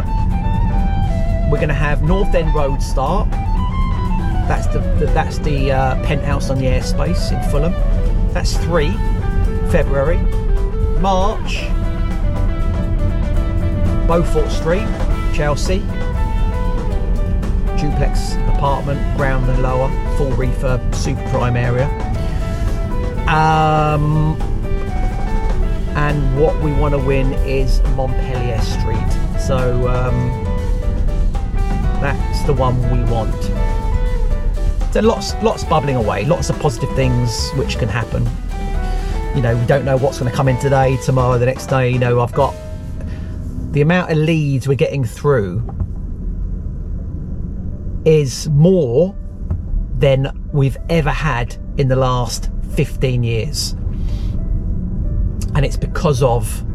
we're 1.50 1.58
going 1.58 1.70
to 1.70 1.74
have 1.74 2.04
North 2.04 2.34
End 2.36 2.54
Road 2.54 2.82
start. 2.82 3.30
That's 4.48 4.68
the, 4.68 4.80
the 5.00 5.06
that's 5.14 5.38
the 5.40 5.72
uh, 5.72 6.04
penthouse 6.04 6.50
on 6.50 6.58
the 6.58 6.66
airspace 6.66 7.32
in 7.32 7.50
Fulham. 7.50 7.74
That's 8.34 8.58
three. 8.58 8.92
February, 9.72 10.18
March, 11.00 11.62
Beaufort 14.08 14.50
Street, 14.50 14.88
Chelsea. 15.36 15.84
Duplex 17.80 18.36
apartment, 18.56 19.00
ground 19.16 19.50
and 19.50 19.62
lower, 19.62 19.90
full 20.18 20.32
refurb, 20.32 20.94
super 20.94 21.22
prime 21.30 21.56
area. 21.56 21.88
Um, 23.30 24.36
and 25.96 26.40
what 26.40 26.62
we 26.62 26.74
want 26.74 26.94
to 26.94 27.00
win 27.00 27.34
is 27.34 27.82
Montpellier 27.96 28.60
Street. 28.62 29.40
So 29.40 29.88
um, 29.88 30.44
that's 32.02 32.44
the 32.44 32.54
one 32.54 32.82
we 32.92 33.04
want. 33.12 33.34
So 34.94 35.02
lots, 35.02 35.36
lots 35.44 35.64
bubbling 35.64 35.96
away, 35.96 36.26
lots 36.26 36.50
of 36.50 36.60
positive 36.60 36.94
things 36.96 37.52
which 37.52 37.78
can 37.78 37.88
happen. 37.88 38.28
You 39.36 39.42
know, 39.42 39.56
we 39.56 39.66
don't 39.68 39.86
know 39.86 39.96
what's 39.96 40.20
going 40.20 40.30
to 40.30 40.36
come 40.36 40.48
in 40.48 40.58
today, 40.60 40.98
tomorrow, 41.06 41.38
the 41.38 41.46
next 41.46 41.68
day. 41.68 41.92
You 41.92 42.00
know, 42.00 42.20
I've 42.20 42.34
got 42.34 42.56
the 43.72 43.82
amount 43.82 44.12
of 44.12 44.18
leads 44.18 44.68
we're 44.68 44.74
getting 44.74 45.06
through 45.06 45.64
is 48.10 48.50
more 48.50 49.16
than 50.00 50.50
we've 50.52 50.78
ever 50.90 51.12
had 51.12 51.56
in 51.78 51.90
the 51.90 51.96
last 51.96 52.50
15 52.74 53.22
years. 53.22 53.74
And 55.54 55.64
it's 55.64 55.78
because 55.78 56.24
of 56.24 56.66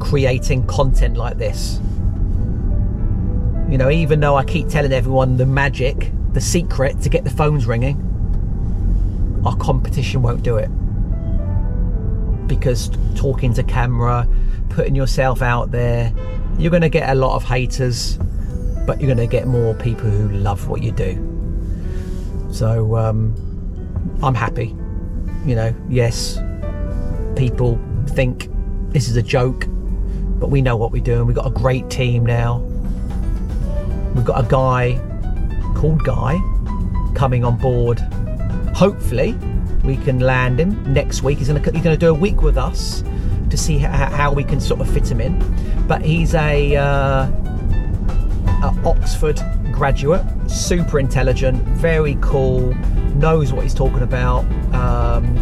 creating 0.00 0.66
content 0.68 1.18
like 1.18 1.36
this. 1.36 1.80
You 3.68 3.76
know, 3.76 3.90
even 3.90 4.20
though 4.20 4.36
I 4.36 4.44
keep 4.44 4.68
telling 4.68 4.90
everyone 4.90 5.36
the 5.36 5.44
magic, 5.44 6.12
the 6.32 6.40
secret 6.40 6.98
to 7.02 7.10
get 7.10 7.24
the 7.24 7.30
phones 7.30 7.66
ringing, 7.66 8.00
our 9.44 9.56
competition 9.56 10.22
won't 10.22 10.42
do 10.42 10.56
it. 10.56 10.70
Because 12.46 12.90
talking 13.16 13.52
to 13.52 13.62
camera, 13.62 14.26
putting 14.70 14.94
yourself 14.94 15.42
out 15.42 15.72
there, 15.72 16.10
you're 16.58 16.70
going 16.70 16.80
to 16.80 16.88
get 16.88 17.10
a 17.10 17.14
lot 17.14 17.36
of 17.36 17.44
haters, 17.44 18.18
but 18.86 19.00
you're 19.00 19.14
going 19.14 19.28
to 19.28 19.30
get 19.30 19.46
more 19.46 19.74
people 19.74 20.08
who 20.08 20.28
love 20.28 20.68
what 20.68 20.82
you 20.82 20.92
do. 20.92 21.14
So 22.52 22.96
um, 22.96 23.34
I'm 24.22 24.34
happy. 24.34 24.74
You 25.46 25.56
know, 25.56 25.74
yes, 25.88 26.38
people 27.36 27.78
think 28.08 28.48
this 28.90 29.08
is 29.08 29.16
a 29.16 29.22
joke, 29.22 29.66
but 30.38 30.50
we 30.50 30.62
know 30.62 30.76
what 30.76 30.92
we're 30.92 31.02
doing. 31.02 31.26
We've 31.26 31.36
got 31.36 31.46
a 31.46 31.50
great 31.50 31.90
team 31.90 32.24
now. 32.24 32.58
We've 34.14 34.24
got 34.24 34.44
a 34.44 34.48
guy 34.48 35.00
called 35.74 36.04
Guy 36.04 36.38
coming 37.14 37.44
on 37.44 37.56
board. 37.58 37.98
Hopefully, 38.74 39.32
we 39.82 39.96
can 39.96 40.20
land 40.20 40.60
him 40.60 40.92
next 40.92 41.22
week. 41.22 41.38
He's 41.38 41.48
going 41.48 41.62
to 41.62 41.70
he's 41.72 41.82
to 41.82 41.96
do 41.96 42.10
a 42.10 42.14
week 42.14 42.42
with 42.42 42.56
us 42.56 43.02
to 43.50 43.56
see 43.56 43.78
how, 43.78 44.10
how 44.10 44.32
we 44.32 44.44
can 44.44 44.60
sort 44.60 44.80
of 44.80 44.88
fit 44.88 45.10
him 45.10 45.20
in. 45.20 45.86
But 45.86 46.02
he's 46.02 46.34
a, 46.34 46.76
uh, 46.76 47.26
Oxford 48.84 49.40
graduate, 49.72 50.24
super 50.48 50.98
intelligent, 50.98 51.62
very 51.62 52.16
cool, 52.20 52.74
knows 53.16 53.52
what 53.52 53.62
he's 53.62 53.74
talking 53.74 54.02
about. 54.02 54.44
Um, 54.74 55.36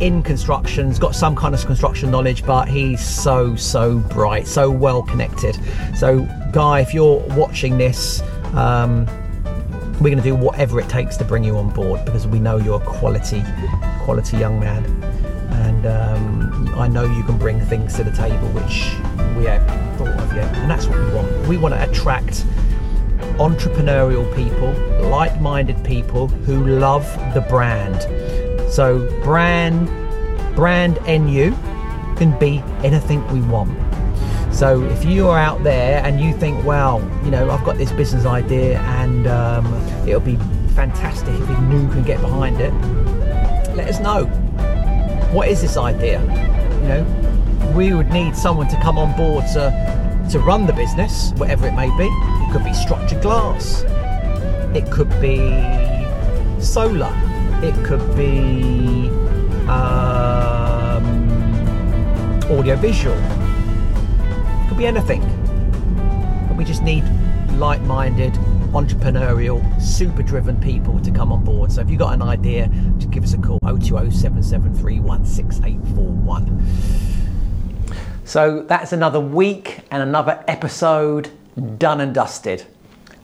in 0.00 0.22
construction, 0.22 0.88
has 0.88 0.98
got 0.98 1.14
some 1.14 1.36
kind 1.36 1.54
of 1.54 1.64
construction 1.64 2.10
knowledge, 2.10 2.44
but 2.44 2.68
he's 2.68 3.04
so 3.04 3.54
so 3.54 3.98
bright, 3.98 4.46
so 4.46 4.70
well 4.70 5.02
connected. 5.02 5.58
So, 5.96 6.28
Guy, 6.52 6.80
if 6.80 6.94
you're 6.94 7.20
watching 7.30 7.78
this. 7.78 8.22
Um, 8.54 9.06
we're 10.00 10.10
going 10.10 10.16
to 10.18 10.22
do 10.22 10.34
whatever 10.34 10.80
it 10.80 10.88
takes 10.88 11.16
to 11.16 11.24
bring 11.24 11.44
you 11.44 11.56
on 11.56 11.70
board 11.70 12.04
because 12.04 12.26
we 12.26 12.40
know 12.40 12.56
you're 12.56 12.82
a 12.82 12.84
quality, 12.84 13.44
quality 14.00 14.36
young 14.36 14.58
man, 14.58 14.84
and 15.52 15.86
um, 15.86 16.74
I 16.76 16.88
know 16.88 17.04
you 17.04 17.22
can 17.22 17.38
bring 17.38 17.60
things 17.60 17.94
to 17.94 18.04
the 18.04 18.10
table 18.10 18.48
which 18.48 18.90
we 19.36 19.44
haven't 19.44 19.96
thought 19.96 20.08
of 20.08 20.34
yet, 20.34 20.52
and 20.56 20.70
that's 20.70 20.86
what 20.86 20.98
we 20.98 21.14
want. 21.14 21.48
We 21.48 21.56
want 21.56 21.74
to 21.74 21.90
attract 21.90 22.44
entrepreneurial 23.38 24.24
people, 24.34 24.72
like-minded 25.08 25.82
people 25.84 26.28
who 26.28 26.66
love 26.66 27.04
the 27.34 27.40
brand. 27.42 28.02
So 28.72 29.08
brand, 29.22 29.86
brand 30.54 30.98
NU 31.06 31.52
can 32.16 32.38
be 32.38 32.62
anything 32.82 33.26
we 33.32 33.40
want. 33.40 33.76
So 34.54 34.82
if 34.82 35.04
you 35.04 35.26
are 35.28 35.38
out 35.38 35.64
there 35.64 36.04
and 36.04 36.20
you 36.20 36.32
think, 36.32 36.64
well, 36.64 37.00
you 37.24 37.30
know, 37.30 37.50
I've 37.50 37.64
got 37.64 37.76
this 37.76 37.90
business 37.92 38.24
idea 38.24 38.78
and 38.78 39.26
um, 39.26 39.66
it'll 40.06 40.20
be 40.20 40.36
fantastic 40.74 41.34
if 41.34 41.60
new 41.60 41.88
can 41.88 42.04
get 42.04 42.20
behind 42.20 42.60
it, 42.60 42.72
let 43.74 43.88
us 43.88 43.98
know. 43.98 44.26
What 45.32 45.48
is 45.48 45.60
this 45.60 45.76
idea? 45.76 46.20
You 46.82 46.88
know, 46.88 47.72
we 47.74 47.94
would 47.94 48.10
need 48.10 48.36
someone 48.36 48.68
to 48.68 48.80
come 48.80 48.98
on 48.98 49.16
board 49.16 49.44
to 49.54 49.94
to 50.30 50.38
run 50.38 50.66
the 50.66 50.72
business, 50.72 51.32
whatever 51.36 51.66
it 51.66 51.74
may 51.74 51.88
be. 51.98 52.08
It 52.54 52.58
could 52.58 52.64
be 52.66 52.72
structured 52.72 53.20
glass. 53.20 53.82
It 54.76 54.88
could 54.88 55.10
be 55.20 55.38
solar. 56.60 57.12
It 57.64 57.74
could 57.84 58.14
be 58.16 59.08
um, 59.68 61.04
audio 62.48 62.76
visual 62.76 63.20
could 64.74 64.78
be 64.78 64.86
anything. 64.86 65.20
But 66.48 66.56
we 66.56 66.64
just 66.64 66.82
need 66.82 67.04
like 67.58 67.80
minded, 67.82 68.34
entrepreneurial, 68.72 69.60
super 69.80 70.22
driven 70.22 70.60
people 70.60 71.00
to 71.00 71.10
come 71.10 71.32
on 71.32 71.44
board. 71.44 71.70
So 71.72 71.80
if 71.80 71.90
you've 71.90 71.98
got 71.98 72.14
an 72.14 72.22
idea, 72.22 72.68
just 72.98 73.10
give 73.10 73.24
us 73.24 73.34
a 73.34 73.38
call 73.38 73.58
020 73.60 73.90
So 78.24 78.62
that's 78.62 78.92
another 78.92 79.20
week 79.20 79.80
and 79.90 80.02
another 80.02 80.44
episode 80.48 81.30
done 81.78 82.00
and 82.00 82.14
dusted. 82.14 82.64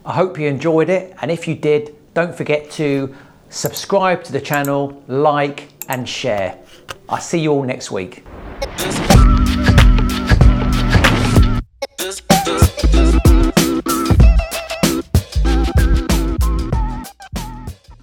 I 0.05 0.13
hope 0.13 0.39
you 0.39 0.47
enjoyed 0.47 0.89
it, 0.89 1.15
and 1.21 1.31
if 1.31 1.47
you 1.47 1.55
did, 1.55 1.97
don't 2.15 2.35
forget 2.35 2.71
to 2.73 3.15
subscribe 3.49 4.25
to 4.25 4.33
the 4.33 4.41
channel, 4.41 5.03
like, 5.09 5.69
and 5.89 6.09
share. 6.09 6.59
I'll 7.09 7.21
see 7.21 7.41
you 7.41 7.53
all 7.53 7.65
next 7.65 7.91
week. 7.91 8.25